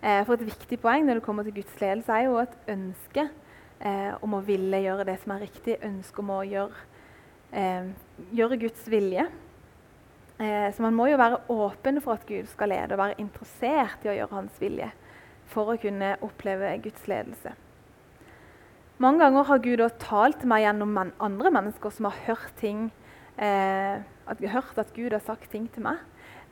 Eh, 0.00 0.22
for 0.24 0.34
Et 0.34 0.48
viktig 0.48 0.80
poeng 0.80 1.04
når 1.06 1.20
det 1.20 1.26
kommer 1.26 1.44
til 1.44 1.54
Guds 1.54 1.80
ledelse, 1.80 2.12
er 2.12 2.28
jo 2.28 2.38
et 2.40 2.56
ønske 2.72 3.26
eh, 3.80 4.12
om 4.22 4.34
å 4.34 4.44
ville 4.44 4.80
gjøre 4.80 5.06
det 5.08 5.18
som 5.22 5.34
er 5.36 5.44
riktig. 5.46 5.78
Ønske 5.84 6.22
om 6.22 6.32
å 6.34 6.40
gjøre, 6.44 6.86
eh, 7.52 7.90
gjøre 8.32 8.60
Guds 8.60 8.88
vilje. 8.88 9.28
Eh, 10.40 10.68
så 10.72 10.82
man 10.82 10.96
må 10.96 11.10
jo 11.10 11.18
være 11.20 11.42
åpen 11.52 12.00
for 12.00 12.16
at 12.16 12.24
Gud 12.28 12.48
skal 12.48 12.72
lede, 12.72 12.94
og 12.96 13.02
være 13.02 13.20
interessert 13.20 14.06
i 14.06 14.12
å 14.12 14.16
gjøre 14.16 14.38
hans 14.38 14.60
vilje 14.62 14.88
for 15.50 15.72
å 15.72 15.80
kunne 15.80 16.14
oppleve 16.24 16.70
Guds 16.84 17.08
ledelse. 17.10 17.52
Mange 19.00 19.24
ganger 19.24 19.48
har 19.48 19.60
Gud 19.64 19.80
også 19.80 20.00
talt 20.02 20.46
meg 20.48 20.64
gjennom 20.64 20.96
andre 21.00 21.52
mennesker 21.52 21.92
som 21.92 22.08
har 22.08 22.18
hørt 22.26 22.56
ting 22.60 22.88
eh, 23.40 24.00
at, 24.00 24.42
hørt 24.52 24.80
at 24.80 24.92
Gud 24.96 25.12
har 25.16 25.22
sagt 25.24 25.48
ting 25.52 25.68
til 25.72 25.86
meg. 25.88 26.00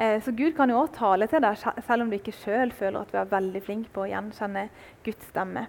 Eh, 0.01 0.16
så 0.24 0.33
Gud 0.37 0.55
kan 0.57 0.72
jo 0.72 0.79
også 0.83 0.96
tale 1.01 1.29
til 1.29 1.44
deg, 1.44 1.61
selv 1.61 2.05
om 2.05 2.12
du 2.12 2.16
ikke 2.18 2.37
sjøl 2.37 2.72
føler 2.77 3.03
at 3.03 3.12
du 3.12 3.18
er 3.20 3.33
veldig 3.33 3.64
flink 3.64 3.90
på 3.92 4.05
å 4.05 4.09
gjenkjenne 4.11 4.68
Guds 5.07 5.29
stemme. 5.33 5.66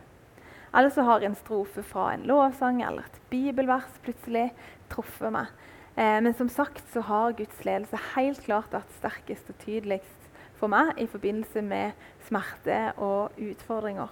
Eller 0.70 0.92
så 0.94 1.04
har 1.08 1.24
en 1.26 1.38
strofe 1.38 1.84
fra 1.88 2.12
en 2.14 2.28
lovsang 2.30 2.84
eller 2.86 3.08
et 3.08 3.22
bibelvers 3.32 4.00
plutselig 4.06 4.50
truffet 4.92 5.34
meg. 5.34 5.50
Eh, 5.98 6.20
men 6.22 6.34
som 6.38 6.50
sagt 6.50 6.86
så 6.94 7.04
har 7.08 7.38
Guds 7.38 7.66
ledelse 7.66 8.00
helt 8.16 8.42
klart 8.46 8.74
vært 8.74 8.98
sterkest 9.00 9.50
og 9.50 9.60
tydeligst 9.64 10.30
for 10.60 10.72
meg 10.72 10.94
i 11.00 11.08
forbindelse 11.08 11.64
med 11.66 11.98
smerte 12.28 12.80
og 12.98 13.38
utfordringer. 13.40 14.12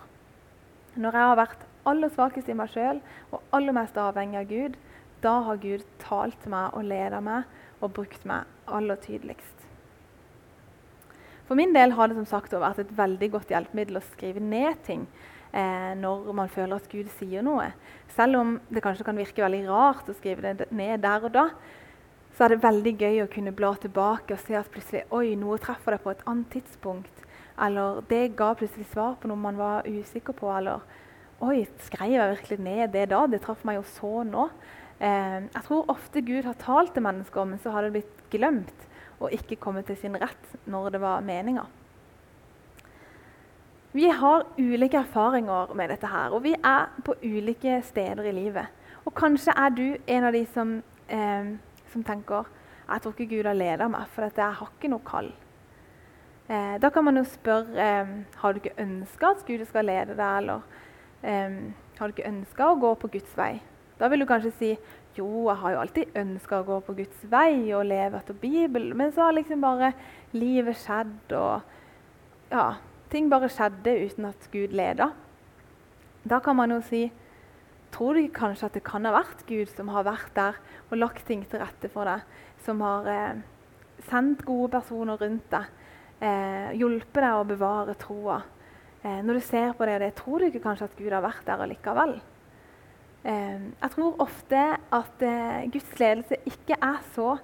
Når 0.97 1.17
jeg 1.17 1.29
har 1.29 1.39
vært 1.39 1.65
aller 1.87 2.11
svakest 2.11 2.49
i 2.49 2.55
meg 2.57 2.71
sjøl 2.73 3.01
og 3.31 3.43
aller 3.55 3.75
mest 3.75 3.97
avhengig 4.01 4.39
av 4.41 4.49
Gud, 4.49 4.77
da 5.23 5.35
har 5.47 5.61
Gud 5.61 5.85
talt 6.01 6.37
til 6.41 6.53
meg 6.53 6.73
og 6.77 6.87
ledet 6.87 7.21
meg 7.25 7.47
og 7.81 7.93
brukt 7.93 8.25
meg 8.25 8.47
aller 8.67 8.99
tydeligst. 9.01 9.53
For 11.47 11.55
min 11.55 11.71
del 11.75 11.93
har 11.95 12.09
det 12.09 12.17
som 12.17 12.27
sagt 12.27 12.51
vært 12.51 12.81
et 12.83 12.95
veldig 12.97 13.29
godt 13.37 13.51
hjelpemiddel 13.53 14.01
å 14.01 14.07
skrive 14.09 14.43
ned 14.43 14.81
ting 14.87 15.05
eh, 15.57 15.93
når 15.97 16.29
man 16.37 16.51
føler 16.53 16.77
at 16.77 16.87
Gud 16.91 17.09
sier 17.17 17.45
noe. 17.45 17.71
Selv 18.15 18.39
om 18.39 18.55
det 18.69 18.83
kanskje 18.85 19.05
kan 19.07 19.17
virke 19.17 19.43
veldig 19.45 19.65
rart 19.69 20.09
å 20.09 20.15
skrive 20.17 20.53
det 20.53 20.69
ned 20.71 21.03
der 21.03 21.27
og 21.27 21.33
da, 21.33 21.47
så 22.37 22.45
er 22.45 22.53
det 22.53 22.63
veldig 22.63 22.93
gøy 23.01 23.23
å 23.23 23.31
kunne 23.33 23.55
bla 23.55 23.71
tilbake 23.81 24.35
og 24.35 24.43
se 24.45 24.57
at 24.57 24.69
plutselig 24.69 25.07
oi, 25.15 25.33
noe 25.39 25.57
treffer 25.61 25.95
deg 25.95 26.03
på 26.03 26.13
et 26.13 26.25
annet 26.29 26.51
tidspunkt. 26.53 27.23
Eller 27.65 28.03
det 28.11 28.35
ga 28.37 28.51
plutselig 28.57 28.85
svar 28.91 29.15
på 29.17 29.29
noe 29.29 29.41
man 29.41 29.57
var 29.57 29.87
usikker 29.89 30.37
på. 30.37 30.51
Eller 30.53 30.83
oi, 31.41 31.63
skrev 31.87 32.13
jeg 32.13 32.35
virkelig 32.35 32.59
ned 32.61 32.93
det 32.93 33.07
da? 33.13 33.23
Det 33.25 33.41
traff 33.41 33.63
meg 33.65 33.79
jo 33.79 33.87
så 33.95 34.21
nå. 34.27 34.45
Eh, 35.01 35.39
jeg 35.49 35.65
tror 35.65 35.89
ofte 35.93 36.21
Gud 36.25 36.45
har 36.45 36.61
talt 36.61 36.93
til 36.93 37.05
mennesker, 37.05 37.49
men 37.49 37.61
så 37.61 37.73
har 37.73 37.85
det 37.85 37.95
blitt 37.97 38.23
glemt 38.33 38.85
og 39.17 39.33
ikke 39.33 39.57
komme 39.61 39.81
til 39.85 39.97
sin 39.97 40.17
rett 40.21 40.57
når 40.69 40.93
det 40.93 41.01
var 41.01 41.25
meninga. 41.25 41.65
Vi 43.97 44.09
har 44.13 44.43
ulike 44.57 44.99
erfaringer 44.99 45.71
med 45.73 45.89
dette 45.89 46.09
her, 46.11 46.29
og 46.29 46.43
vi 46.43 46.51
er 46.53 46.91
på 47.01 47.15
ulike 47.23 47.79
steder 47.81 48.27
i 48.29 48.33
livet. 48.35 48.67
Og 49.07 49.15
kanskje 49.17 49.55
er 49.57 49.71
du 49.73 49.85
en 50.05 50.27
av 50.27 50.35
de 50.35 50.43
som, 50.53 50.83
eh, 51.09 51.49
som 51.89 52.03
tenker 52.05 52.45
jeg 52.87 53.01
tror 53.01 53.15
ikke 53.15 53.31
Gud 53.31 53.47
har 53.49 53.57
ledet 53.57 53.87
meg, 53.91 54.05
for 54.13 54.29
jeg 54.29 54.57
har 54.59 54.69
ikke 54.69 54.91
noe 54.91 55.03
kall. 55.03 55.31
Eh, 56.47 56.77
da 56.79 56.89
kan 56.89 57.03
man 57.03 57.17
jo 57.17 57.23
spørre 57.27 57.87
eh, 57.87 58.11
har 58.39 58.53
du 58.53 58.59
ikke 58.61 58.77
ønska 58.83 59.31
at 59.33 59.41
Gud 59.47 59.65
skal 59.65 59.89
lede 59.89 60.15
deg, 60.15 60.37
eller 60.43 60.61
eh, 61.23 61.57
har 61.97 62.07
du 62.07 62.13
ikke 62.13 62.29
ønska 62.29 62.69
å 62.69 62.79
gå 62.79 62.93
på 63.01 63.09
Guds 63.17 63.33
vei. 63.35 63.57
Da 63.97 64.07
vil 64.13 64.21
du 64.21 64.27
kanskje 64.29 64.53
si 64.59 64.69
jo, 65.17 65.49
jeg 65.49 65.57
har 65.63 65.73
jo 65.73 65.81
alltid 65.81 66.19
ønska 66.21 66.61
å 66.61 66.67
gå 66.67 66.77
på 66.85 66.95
Guds 67.01 67.25
vei 67.31 67.73
og 67.73 67.89
leve 67.89 68.21
etter 68.21 68.37
Bibelen, 68.37 68.93
men 68.95 69.11
så 69.11 69.25
har 69.25 69.35
liksom 69.35 69.65
bare 69.65 69.91
livet 70.37 70.77
skjedd, 70.77 71.33
og 71.33 72.53
ja, 72.53 72.67
ting 73.11 73.29
bare 73.31 73.49
skjedde 73.51 73.93
uten 74.05 74.27
at 74.29 74.49
Gud 74.53 74.75
leda. 74.75 75.11
Da 76.27 76.39
kan 76.43 76.57
man 76.59 76.75
jo 76.75 76.81
si 76.85 77.07
Tror 77.87 78.17
du 78.17 78.25
kanskje 78.35 78.67
at 78.67 78.73
det 78.75 78.83
kan 78.83 79.05
ha 79.07 79.13
vært 79.15 79.45
Gud 79.47 79.69
som 79.71 79.87
har 79.93 80.03
vært 80.03 80.33
der 80.35 80.57
og 80.91 80.97
lagt 80.99 81.23
ting 81.25 81.45
til 81.47 81.61
rette 81.61 81.87
for 81.89 82.03
deg? 82.03 82.25
Som 82.65 82.81
har 82.83 83.07
eh, 83.07 83.39
sendt 84.09 84.43
gode 84.45 84.73
personer 84.75 85.15
rundt 85.21 85.47
deg, 85.53 85.69
eh, 86.19 86.75
hjulpet 86.75 87.23
deg 87.23 87.37
å 87.39 87.47
bevare 87.47 87.95
troa? 87.97 88.41
Eh, 89.07 89.21
når 89.23 89.39
du 89.39 89.45
ser 89.47 89.71
på 89.77 89.87
det, 89.87 90.01
det, 90.03 90.11
tror 90.19 90.43
du 90.43 90.49
ikke 90.49 90.65
kanskje 90.67 90.89
at 90.89 90.99
Gud 90.99 91.15
har 91.15 91.23
vært 91.23 91.47
der 91.47 91.63
allikevel? 91.63 92.17
Ehm, 93.27 93.71
jeg 93.81 93.91
tror 93.95 94.21
ofte 94.23 94.63
at 94.93 95.23
eh, 95.25 95.67
Guds 95.71 95.99
ledelse 95.99 96.39
ikke 96.47 96.77
er 96.81 96.99
så 97.15 97.37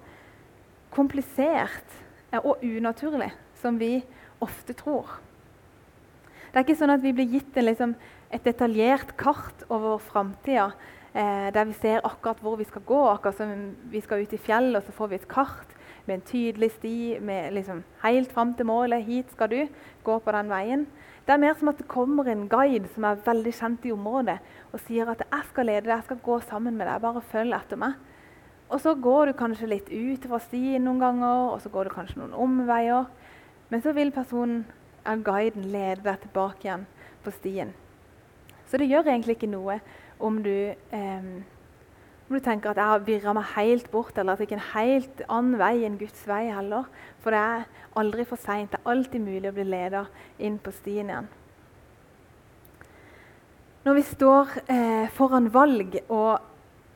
komplisert 0.93 1.99
eh, 2.31 2.39
og 2.39 2.63
unaturlig 2.63 3.31
som 3.59 3.79
vi 3.79 3.97
ofte 4.43 4.75
tror. 4.77 5.19
Det 6.53 6.59
er 6.59 6.67
ikke 6.67 6.77
sånn 6.77 6.93
at 6.93 7.01
vi 7.01 7.15
blir 7.17 7.31
gitt 7.33 7.55
en, 7.57 7.65
liksom, 7.65 7.93
et 8.29 8.43
detaljert 8.45 9.15
kart 9.17 9.63
over 9.73 9.97
framtida, 9.97 10.67
eh, 11.09 11.47
der 11.49 11.65
vi 11.65 11.73
ser 11.73 12.03
akkurat 12.05 12.43
hvor 12.45 12.59
vi 12.59 12.67
skal 12.69 12.83
gå. 12.85 12.99
Akkurat 13.09 13.39
som 13.39 13.71
vi 13.89 14.01
skal 14.05 14.21
ut 14.21 14.35
i 14.37 14.37
fjellet, 14.37 14.77
og 14.77 14.85
så 14.85 14.93
får 14.93 15.09
vi 15.09 15.17
et 15.17 15.31
kart 15.31 15.73
med 16.05 16.19
en 16.19 16.25
tydelig 16.27 16.69
sti 16.75 16.97
med 17.25 17.55
liksom, 17.57 17.81
helt 18.03 18.29
fram 18.35 18.53
til 18.53 18.69
målet. 18.69 19.01
Hit 19.07 19.33
skal 19.33 19.49
du. 19.49 19.63
Gå 20.05 20.19
på 20.21 20.35
den 20.37 20.53
veien. 20.53 20.85
Det 21.25 21.33
er 21.33 21.41
mer 21.41 21.57
som 21.57 21.71
at 21.71 21.81
det 21.81 21.89
kommer 21.89 22.29
en 22.29 22.45
guide 22.51 22.91
som 22.93 23.09
er 23.09 23.25
veldig 23.25 23.55
kjent 23.57 23.89
i 23.89 23.95
området, 23.95 24.37
og 24.73 24.79
sier 24.85 25.09
at 25.09 25.23
'jeg 25.25 25.49
skal 25.49 25.65
lede 25.65 25.87
deg, 25.87 25.95
jeg 25.95 26.03
skal 26.03 26.17
gå 26.17 26.39
sammen 26.41 26.77
med 26.77 26.85
deg, 26.87 27.01
bare 27.01 27.21
følg 27.21 27.53
etter 27.55 27.77
meg'. 27.77 27.95
Og 28.69 28.79
så 28.81 28.93
går 28.93 29.25
du 29.25 29.33
kanskje 29.33 29.69
litt 29.69 29.89
ut 29.89 30.27
fra 30.27 30.39
stien 30.39 30.83
noen 30.83 30.99
ganger, 30.99 31.53
og 31.53 31.61
så 31.61 31.69
går 31.69 31.83
du 31.83 31.89
kanskje 31.89 32.17
noen 32.17 32.33
omveier. 32.33 33.05
Men 33.69 33.81
så 33.81 33.93
vil 33.93 34.11
personen, 34.11 34.65
guiden, 35.03 35.65
leder 35.71 36.03
deg 36.03 36.21
tilbake 36.25 36.67
igjen 36.67 36.85
på 37.23 37.33
stien. 37.35 37.73
Så 38.67 38.79
det 38.79 38.89
gjør 38.89 39.09
egentlig 39.09 39.37
ikke 39.37 39.51
noe 39.51 39.79
om 40.23 40.39
du 40.43 40.55
eh, 40.71 41.33
om 42.33 42.39
du 42.39 42.39
tenker 42.39 42.71
at 42.71 42.79
jeg 42.79 42.89
har 42.89 43.03
virra 43.05 43.33
meg 43.35 43.49
helt 43.57 43.89
bort 43.91 44.17
eller 44.17 44.33
at 44.33 44.39
det 44.39 44.47
ikke 44.47 44.55
er 44.55 44.61
en 44.61 44.73
helt 44.73 45.23
annen 45.27 45.59
vei 45.59 45.73
enn 45.85 45.99
Guds 45.99 46.23
vei 46.25 46.47
heller. 46.49 46.87
For 47.21 47.35
det 47.35 47.41
er 47.43 47.65
aldri 47.99 48.25
for 48.25 48.41
seint. 48.41 48.71
Det 48.71 48.79
er 48.79 48.91
alltid 48.93 49.21
mulig 49.21 49.51
å 49.51 49.55
bli 49.57 49.65
leda 49.67 50.05
inn 50.41 50.55
på 50.57 50.71
stien 50.73 51.11
igjen. 51.11 51.27
Når 53.83 53.97
vi 53.99 54.03
står 54.07 54.55
eh, 54.71 55.09
foran 55.11 55.49
valg 55.51 55.97
og, 56.07 56.39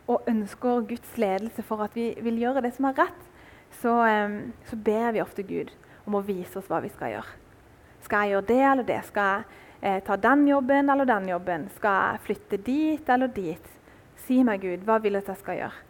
og, 0.08 0.30
ønsker 0.32 0.86
Guds 0.88 1.18
ledelse 1.20 1.66
for 1.68 1.84
at 1.84 1.94
vi 1.98 2.14
vil 2.24 2.40
gjøre 2.40 2.64
det 2.64 2.72
som 2.78 2.88
er 2.88 2.96
rett, 3.02 3.26
så, 3.82 3.98
eh, 4.08 4.38
så, 4.70 4.80
ber 4.80 5.12
vi 5.12 5.22
ofte 5.22 5.44
Gud 5.44 5.74
om 6.08 6.16
å 6.16 6.24
vise 6.24 6.58
oss 6.58 6.72
hva 6.72 6.80
vi 6.82 6.94
skal 6.94 7.18
gjøre. 7.18 7.36
Skal 8.08 8.24
jeg 8.24 8.38
gjøre 8.38 8.48
det 8.48 8.62
eller 8.64 8.88
det? 8.88 9.00
Skal 9.10 9.32
jeg 9.34 9.64
eh, 9.82 9.98
ta 10.08 10.16
den 10.16 10.46
jobben 10.48 10.90
eller 10.94 11.08
den 11.10 11.26
jobben? 11.28 11.66
Skal 11.76 11.98
jeg 12.00 12.22
flytte 12.30 12.60
dit 12.64 13.10
eller 13.12 13.28
dit? 13.28 13.74
Si 14.24 14.40
meg, 14.48 14.64
Gud, 14.64 14.86
hva 14.88 14.96
vil 15.04 15.18
du 15.18 15.20
at 15.20 15.32
jeg 15.34 15.42
skal 15.42 15.58
gjøre? 15.60 15.84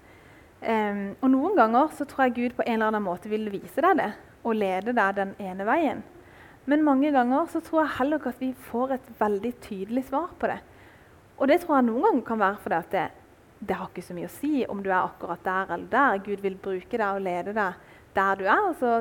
Um, 0.58 1.02
og 1.22 1.30
Noen 1.30 1.54
ganger 1.54 1.92
så 1.94 2.08
tror 2.10 2.26
jeg 2.26 2.34
Gud 2.34 2.56
på 2.58 2.64
en 2.66 2.80
eller 2.80 2.90
annen 2.90 3.06
måte 3.06 3.30
vil 3.30 3.46
vise 3.54 3.84
deg 3.86 4.00
det 4.00 4.10
og 4.42 4.58
lede 4.58 4.96
deg 4.98 5.20
den 5.20 5.36
ene 5.44 5.68
veien. 5.68 6.02
Men 6.66 6.82
mange 6.88 7.12
ganger 7.14 7.46
så 7.52 7.62
tror 7.62 7.84
jeg 7.84 7.98
heller 8.00 8.18
ikke 8.18 8.34
at 8.34 8.42
vi 8.42 8.50
får 8.72 8.96
et 8.96 9.12
veldig 9.20 9.54
tydelig 9.62 10.04
svar 10.10 10.34
på 10.42 10.50
det. 10.50 10.58
Og 11.38 11.52
det 11.52 11.60
tror 11.62 11.78
jeg 11.78 11.88
noen 11.92 12.08
ganger 12.08 12.26
kan 12.32 12.42
være 12.42 12.60
fordi 12.64 12.80
at 12.80 12.92
det, 12.96 13.06
det 13.70 13.78
har 13.78 13.92
ikke 13.92 14.08
så 14.08 14.18
mye 14.18 14.32
å 14.32 14.36
si 14.40 14.66
om 14.66 14.82
du 14.82 14.90
er 14.90 15.04
akkurat 15.04 15.46
der 15.46 15.78
eller 15.78 15.94
der. 15.94 16.26
Gud 16.26 16.42
vil 16.42 16.58
bruke 16.66 16.98
deg 16.98 17.06
og 17.06 17.24
lede 17.30 17.54
deg 17.54 17.88
der 18.18 18.42
du 18.42 18.46
er. 18.50 18.66
Og 18.72 18.76
så 18.82 18.98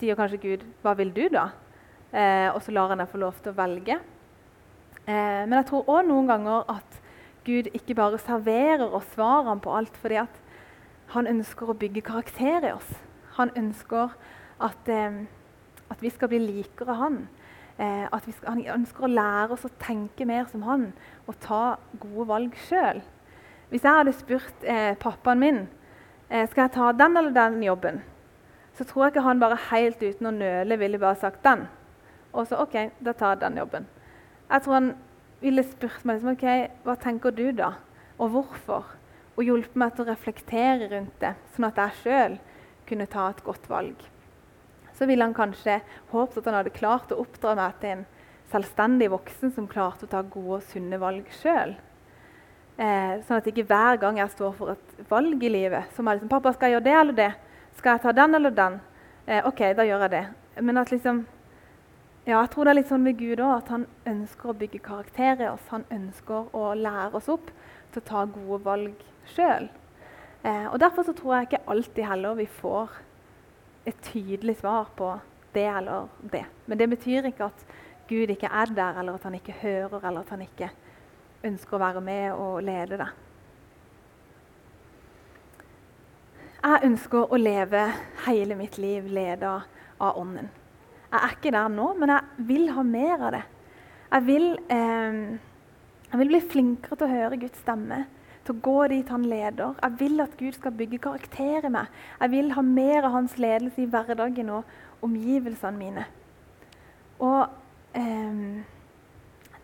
sier 0.00 0.18
kanskje 0.18 0.42
Gud 0.42 0.66
'Hva 0.82 0.98
vil 0.98 1.14
du, 1.14 1.28
da?' 1.30 1.52
Eh, 2.12 2.48
og 2.54 2.62
så 2.64 2.72
lar 2.72 2.92
han 2.92 3.02
deg 3.02 3.10
få 3.10 3.20
lov 3.20 3.36
til 3.42 3.52
å 3.52 3.58
velge. 3.58 3.98
Eh, 5.04 5.42
men 5.44 5.56
jeg 5.60 5.68
tror 5.70 5.90
òg 5.92 6.06
noen 6.08 6.28
ganger 6.30 6.68
at 6.72 7.00
Gud 7.48 7.70
ikke 7.72 7.96
bare 7.96 8.20
serverer 8.20 8.92
oss 8.92 9.08
svarene 9.14 9.60
på 9.64 9.72
alt 9.72 9.96
fordi 10.00 10.20
at 10.20 10.40
han 11.14 11.28
ønsker 11.30 11.70
å 11.70 11.76
bygge 11.80 12.04
karakter 12.04 12.66
i 12.68 12.72
oss. 12.74 12.88
Han 13.38 13.52
ønsker 13.56 14.12
at, 14.60 14.88
eh, 14.88 15.24
at 15.88 16.02
vi 16.02 16.10
skal 16.12 16.28
bli 16.28 16.40
likere 16.42 16.96
han. 16.98 17.28
Eh, 17.78 18.08
at 18.10 18.24
skal, 18.26 18.56
han 18.56 18.80
ønsker 18.80 19.06
å 19.06 19.12
lære 19.12 19.54
oss 19.54 19.64
å 19.64 19.76
tenke 19.78 20.26
mer 20.26 20.48
som 20.50 20.64
han 20.66 20.92
og 21.26 21.36
ta 21.40 21.78
gode 22.00 22.26
valg 22.26 22.56
sjøl. 22.66 23.00
Hvis 23.70 23.84
jeg 23.84 24.00
hadde 24.00 24.14
spurt 24.16 24.64
eh, 24.64 24.96
pappaen 24.98 25.38
min 25.38 25.58
eh, 26.28 26.48
skal 26.48 26.64
jeg 26.64 26.74
ta 26.74 26.92
den 26.92 27.16
eller 27.16 27.36
den 27.36 27.62
jobben, 27.62 28.00
så 28.74 28.84
tror 28.84 29.04
jeg 29.04 29.14
ikke 29.14 29.26
han 29.28 29.42
bare 29.42 29.60
helt 29.68 30.02
uten 30.02 30.26
å 30.26 30.34
nøle 30.34 30.78
ville 30.80 30.98
bare 30.98 31.20
sagt 31.20 31.44
den. 31.46 31.68
Og 32.32 32.46
så 32.48 32.60
OK, 32.62 32.76
da 33.00 33.14
tar 33.16 33.36
jeg 33.36 33.42
den 33.46 33.62
jobben. 33.62 33.88
Jeg 34.48 34.64
tror 34.64 34.78
han 34.78 34.92
ville 35.40 35.64
spurt 35.64 36.04
meg 36.04 36.18
liksom, 36.18 36.34
ok, 36.34 36.78
hva 36.84 36.98
tenker 37.00 37.34
du 37.34 37.48
da, 37.56 37.72
og 38.18 38.34
hvorfor? 38.34 38.94
Og 39.38 39.46
hjulpet 39.46 39.78
meg 39.78 39.94
til 39.94 40.04
å 40.04 40.10
reflektere 40.10 40.90
rundt 40.92 41.18
det, 41.22 41.34
sånn 41.54 41.68
at 41.70 41.82
jeg 41.84 41.98
sjøl 42.02 42.38
kunne 42.88 43.10
ta 43.10 43.28
et 43.30 43.44
godt 43.46 43.68
valg 43.70 44.08
så 44.98 45.06
ville 45.06 45.24
han 45.24 45.34
kanskje 45.34 45.78
håpet 46.10 46.40
at 46.40 46.48
han 46.48 46.58
hadde 46.58 46.74
klart 46.74 47.12
å 47.14 47.20
oppdra 47.22 47.54
meg 47.58 47.76
til 47.82 47.94
en 47.94 48.06
selvstendig 48.50 49.10
voksen 49.12 49.52
som 49.54 49.68
klarte 49.70 50.08
å 50.08 50.10
ta 50.10 50.24
gode 50.24 50.58
og 50.58 50.66
sunne 50.72 50.98
valg 50.98 51.28
sjøl. 51.38 51.76
Eh, 52.78 53.14
sånn 53.26 53.38
at 53.38 53.48
ikke 53.50 53.66
hver 53.68 53.98
gang 54.02 54.18
jeg 54.18 54.34
står 54.34 54.54
for 54.58 54.74
et 54.74 55.08
valg 55.10 55.42
i 55.42 55.50
livet, 55.52 55.98
må 55.98 56.10
jeg 56.10 56.20
liksom 56.20 56.30
'Pappa, 56.30 56.52
skal 56.52 56.70
jeg 56.70 56.78
gjøre 56.78 56.88
det 56.88 56.96
eller 57.00 57.12
det? 57.12 57.32
Skal 57.76 57.92
jeg 57.92 58.02
ta 58.02 58.12
den 58.12 58.34
eller 58.34 58.50
den?' 58.50 58.80
Eh, 59.28 59.46
OK, 59.46 59.58
da 59.76 59.84
gjør 59.84 60.00
jeg 60.00 60.10
det. 60.10 60.26
Men 60.62 60.78
at 60.78 60.90
liksom 60.90 61.26
ja, 62.28 62.42
jeg 62.42 62.50
tror 62.52 62.68
det 62.68 62.72
er 62.74 62.76
litt 62.76 62.90
sånn 62.90 63.06
med 63.06 63.16
Gud 63.16 63.40
òg, 63.40 63.54
at 63.54 63.70
han 63.72 63.86
ønsker 64.10 64.50
å 64.50 64.58
bygge 64.60 64.82
karakter 64.84 65.40
i 65.40 65.46
oss. 65.48 65.64
Han 65.72 65.86
ønsker 65.94 66.50
å 66.52 66.64
lære 66.76 67.16
oss 67.16 67.30
opp 67.32 67.48
til 67.94 68.02
å 68.02 68.08
ta 68.10 68.24
gode 68.28 68.58
valg 68.66 69.04
sjøl. 69.32 69.70
Eh, 70.44 70.66
og 70.68 70.76
derfor 70.82 71.08
så 71.08 71.14
tror 71.16 71.38
jeg 71.38 71.48
ikke 71.48 71.62
alltid 71.72 72.04
heller 72.04 72.36
vi 72.36 72.44
får 72.58 72.98
et 73.88 74.02
tydelig 74.10 74.58
svar 74.60 74.92
på 74.98 75.14
det 75.56 75.64
eller 75.72 76.12
det. 76.20 76.44
Men 76.68 76.82
det 76.82 76.90
betyr 76.92 77.30
ikke 77.30 77.48
at 77.48 77.64
Gud 78.12 78.28
ikke 78.36 78.52
er 78.52 78.76
der, 78.76 79.00
eller 79.00 79.16
at 79.16 79.24
han 79.24 79.40
ikke 79.40 79.56
hører, 79.62 79.98
eller 80.02 80.20
at 80.20 80.36
han 80.36 80.44
ikke 80.44 80.68
ønsker 81.48 81.78
å 81.78 81.82
være 81.86 82.04
med 82.04 82.28
og 82.36 82.60
lede 82.68 83.00
deg. 83.00 83.24
Jeg 86.58 86.84
ønsker 86.92 87.32
å 87.32 87.40
leve 87.40 87.88
hele 88.26 88.56
mitt 88.58 88.76
liv 88.76 89.08
leda 89.08 89.62
av 89.96 90.20
Ånden. 90.20 90.57
Jeg 91.08 91.20
er 91.24 91.34
ikke 91.36 91.52
der 91.54 91.68
nå, 91.72 91.92
men 91.96 92.12
jeg 92.12 92.46
vil 92.50 92.70
ha 92.76 92.84
mer 92.84 93.24
av 93.28 93.32
det. 93.32 93.42
Jeg 94.12 94.26
vil, 94.26 94.46
eh, 94.68 95.38
jeg 96.10 96.20
vil 96.20 96.32
bli 96.34 96.40
flinkere 96.40 96.96
til 96.96 97.06
å 97.06 97.12
høre 97.12 97.40
Guds 97.40 97.62
stemme, 97.64 98.02
til 98.44 98.54
å 98.54 98.62
gå 98.64 98.88
dit 98.92 99.08
han 99.08 99.24
leder. 99.28 99.74
Jeg 99.82 99.98
vil 99.98 100.20
at 100.20 100.36
Gud 100.36 100.52
skal 100.52 100.72
bygge 100.72 100.98
karakter 100.98 101.64
i 101.64 101.72
meg. 101.72 101.86
Jeg 102.20 102.30
vil 102.30 102.52
ha 102.52 102.62
mer 102.62 103.08
av 103.08 103.12
hans 103.12 103.38
ledelse 103.38 103.82
i 103.82 103.88
hverdagen 103.88 104.50
og 104.50 104.64
omgivelsene 105.02 105.78
mine. 105.78 106.04
Og 107.20 107.48
eh, 107.94 108.64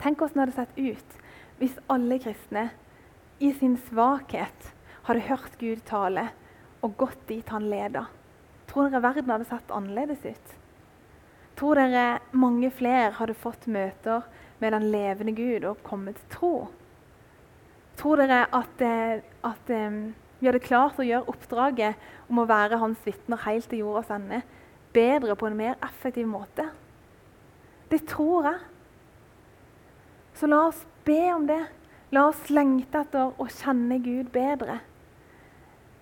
Tenk 0.04 0.18
hvordan 0.20 0.34
det 0.36 0.42
hadde 0.44 0.58
sett 0.58 0.78
ut 0.78 1.20
hvis 1.60 1.76
alle 1.88 2.18
kristne 2.20 2.66
i 3.40 3.52
sin 3.56 3.78
svakhet 3.86 4.74
hadde 5.06 5.28
hørt 5.30 5.54
Gud 5.60 5.80
tale 5.88 6.26
og 6.84 6.98
gått 7.00 7.22
dit 7.30 7.48
han 7.48 7.70
leda. 7.70 8.02
Tror 8.68 8.90
dere 8.90 9.00
verden 9.04 9.32
hadde 9.32 9.48
sett 9.48 9.72
annerledes 9.72 10.26
ut? 10.26 10.52
Tror 11.54 11.78
dere 11.78 12.18
mange 12.34 12.70
flere 12.74 13.12
hadde 13.18 13.36
fått 13.38 13.68
møter 13.70 14.24
med 14.58 14.74
den 14.74 14.88
levende 14.90 15.34
Gud 15.36 15.66
og 15.68 15.82
kommet 15.86 16.18
til 16.18 16.32
tro? 16.32 16.52
Tror 17.98 18.18
dere 18.18 18.44
at, 18.50 18.82
eh, 18.82 19.22
at 19.46 19.70
um, 19.70 20.14
vi 20.40 20.48
hadde 20.48 20.64
klart 20.64 20.98
å 20.98 21.06
gjøre 21.06 21.30
oppdraget 21.30 22.08
om 22.28 22.42
å 22.42 22.48
være 22.50 22.80
hans 22.82 22.98
vitner 23.06 23.44
helt 23.44 23.68
til 23.70 23.84
jordas 23.84 24.10
ende 24.10 24.42
bedre 24.94 25.36
på 25.38 25.46
en 25.46 25.58
mer 25.58 25.78
effektiv 25.82 26.26
måte? 26.26 26.66
Det 27.90 28.02
tror 28.10 28.50
jeg. 28.50 28.60
Så 30.34 30.50
la 30.50 30.64
oss 30.66 30.82
be 31.06 31.20
om 31.36 31.46
det. 31.46 31.62
La 32.10 32.26
oss 32.32 32.48
lengte 32.50 33.04
etter 33.04 33.30
å 33.38 33.46
kjenne 33.46 34.00
Gud 34.02 34.32
bedre. 34.34 34.80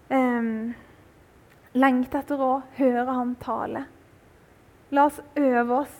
Um, 0.09 0.73
lengte 1.77 2.21
etter 2.21 2.41
å 2.41 2.55
høre 2.79 3.17
Han 3.17 3.37
tale. 3.41 3.85
La 4.93 5.07
oss 5.09 5.21
øve 5.37 5.79
oss 5.83 5.93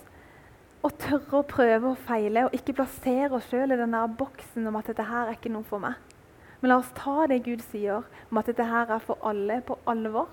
og 0.85 0.97
tørre 1.01 1.39
å 1.39 1.47
prøve 1.49 1.93
og 1.93 2.01
feile, 2.05 2.45
og 2.45 2.57
ikke 2.57 2.75
plassere 2.77 3.31
oss 3.39 3.47
sjøl 3.49 3.73
i 3.73 3.79
den 3.79 3.95
boksen 4.19 4.67
om 4.69 4.77
at 4.77 4.91
dette 4.91 5.07
her 5.09 5.31
er 5.31 5.39
ikke 5.39 5.53
noe 5.55 5.65
for 5.65 5.81
meg. 5.81 5.97
Men 6.61 6.71
la 6.71 6.79
oss 6.83 6.91
ta 6.95 7.27
det 7.31 7.41
Gud 7.47 7.63
sier 7.71 8.05
om 8.31 8.41
at 8.41 8.51
dette 8.51 8.67
her 8.67 8.91
er 8.93 9.01
for 9.03 9.19
alle, 9.27 9.63
på 9.67 9.79
alvor. 9.89 10.29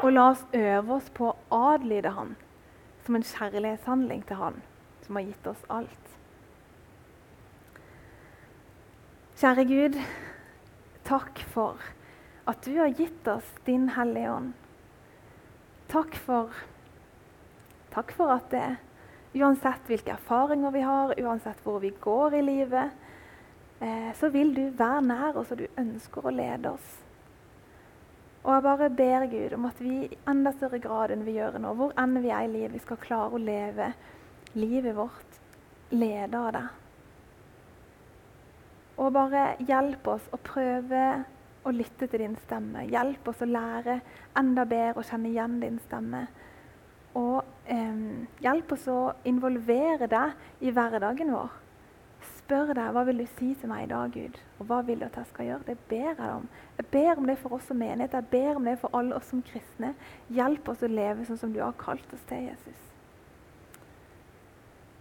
Og 0.00 0.12
la 0.12 0.30
oss 0.30 0.46
øve 0.56 0.94
oss 0.96 1.10
på 1.12 1.32
å 1.32 1.58
adlyde 1.74 2.14
Han 2.16 2.36
som 3.04 3.16
en 3.16 3.26
kjærlighetshandling 3.26 4.22
til 4.28 4.40
Han 4.40 4.62
som 5.04 5.18
har 5.18 5.26
gitt 5.26 5.50
oss 5.50 5.66
alt. 5.68 6.06
Kjære 9.40 9.66
Gud, 9.68 10.00
takk 11.08 11.44
for 11.52 11.80
at 12.48 12.64
du 12.64 12.76
har 12.78 12.92
gitt 12.96 13.28
oss 13.28 13.56
din 13.66 13.88
Hellige 13.96 14.32
Ånd. 14.32 14.52
Takk 15.90 16.14
for, 16.22 16.54
takk 17.90 18.12
for 18.14 18.30
at 18.30 18.52
det, 18.52 18.66
uansett 19.34 19.88
hvilke 19.90 20.12
erfaringer 20.14 20.70
vi 20.70 20.82
har, 20.86 21.14
uansett 21.18 21.58
hvor 21.64 21.80
vi 21.82 21.90
går 21.98 22.36
i 22.38 22.42
livet, 22.46 22.92
eh, 23.82 24.12
så 24.14 24.30
vil 24.30 24.52
du 24.54 24.68
være 24.78 25.00
nær 25.08 25.40
oss, 25.40 25.50
og 25.50 25.58
du 25.58 25.80
ønsker 25.82 26.28
å 26.28 26.34
lede 26.34 26.70
oss. 26.70 26.92
Og 28.44 28.52
jeg 28.54 28.64
bare 28.68 28.90
ber 29.00 29.26
Gud 29.32 29.56
om 29.58 29.66
at 29.66 29.82
vi 29.82 29.96
i 30.06 30.20
enda 30.30 30.52
større 30.54 30.78
grad 30.78 31.10
enn 31.10 31.26
vi 31.26 31.34
gjør 31.40 31.58
nå, 31.58 31.74
hvor 31.74 31.98
enn 31.98 32.14
vi 32.22 32.30
er 32.30 32.46
i 32.46 32.52
livet, 32.54 32.86
skal 32.86 33.02
klare 33.02 33.34
å 33.34 33.42
leve 33.42 33.90
livet 34.54 34.94
vårt 34.94 35.42
ledet 35.90 36.38
av 36.38 36.52
deg. 36.54 36.70
Og 39.00 39.10
bare 39.18 39.44
hjelp 39.66 40.06
oss 40.14 40.30
å 40.30 40.38
prøve 40.38 41.02
å 41.64 41.72
lytte 41.74 42.08
til 42.08 42.24
din 42.24 42.36
stemme. 42.46 42.86
Hjelp 42.88 43.28
oss 43.32 43.42
å 43.44 43.48
lære 43.48 44.00
enda 44.38 44.64
bedre 44.68 45.00
å 45.00 45.06
kjenne 45.06 45.30
igjen 45.30 45.58
din 45.62 45.80
stemme. 45.86 46.26
Og 47.18 47.42
eh, 47.70 48.04
hjelp 48.44 48.76
oss 48.76 48.86
å 48.90 49.00
involvere 49.28 50.08
deg 50.10 50.64
i 50.64 50.72
hverdagen 50.74 51.32
vår. 51.34 51.56
Spør 52.38 52.72
deg 52.76 52.92
hva 52.94 53.04
vil 53.06 53.22
du 53.22 53.26
si 53.38 53.52
til 53.58 53.70
meg 53.70 53.86
i 53.86 53.90
dag, 53.92 54.12
Gud, 54.14 54.38
og 54.58 54.68
hva 54.68 54.80
vil 54.86 55.00
du 55.00 55.06
at 55.06 55.18
jeg 55.20 55.30
skal 55.30 55.50
gjøre. 55.50 55.66
Det 55.68 55.78
ber 55.90 56.12
jeg 56.12 56.30
om. 56.36 56.46
Jeg 56.78 56.88
ber 56.92 57.12
om 57.16 57.28
det 57.30 57.38
for 57.40 57.56
oss 57.56 57.66
som 57.70 57.80
menighet, 57.80 58.16
jeg 58.16 58.30
ber 58.32 58.60
om 58.60 58.68
det 58.68 58.78
for 58.82 58.96
alle 58.96 59.16
oss 59.16 59.28
som 59.32 59.42
kristne. 59.46 59.94
Hjelp 60.32 60.72
oss 60.72 60.84
å 60.84 60.90
leve 60.90 61.26
sånn 61.28 61.40
som 61.40 61.52
du 61.54 61.60
har 61.64 61.76
kalt 61.80 62.16
oss 62.16 62.24
til, 62.30 62.48
Jesus. 62.50 62.86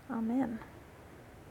Amen. 0.10 0.58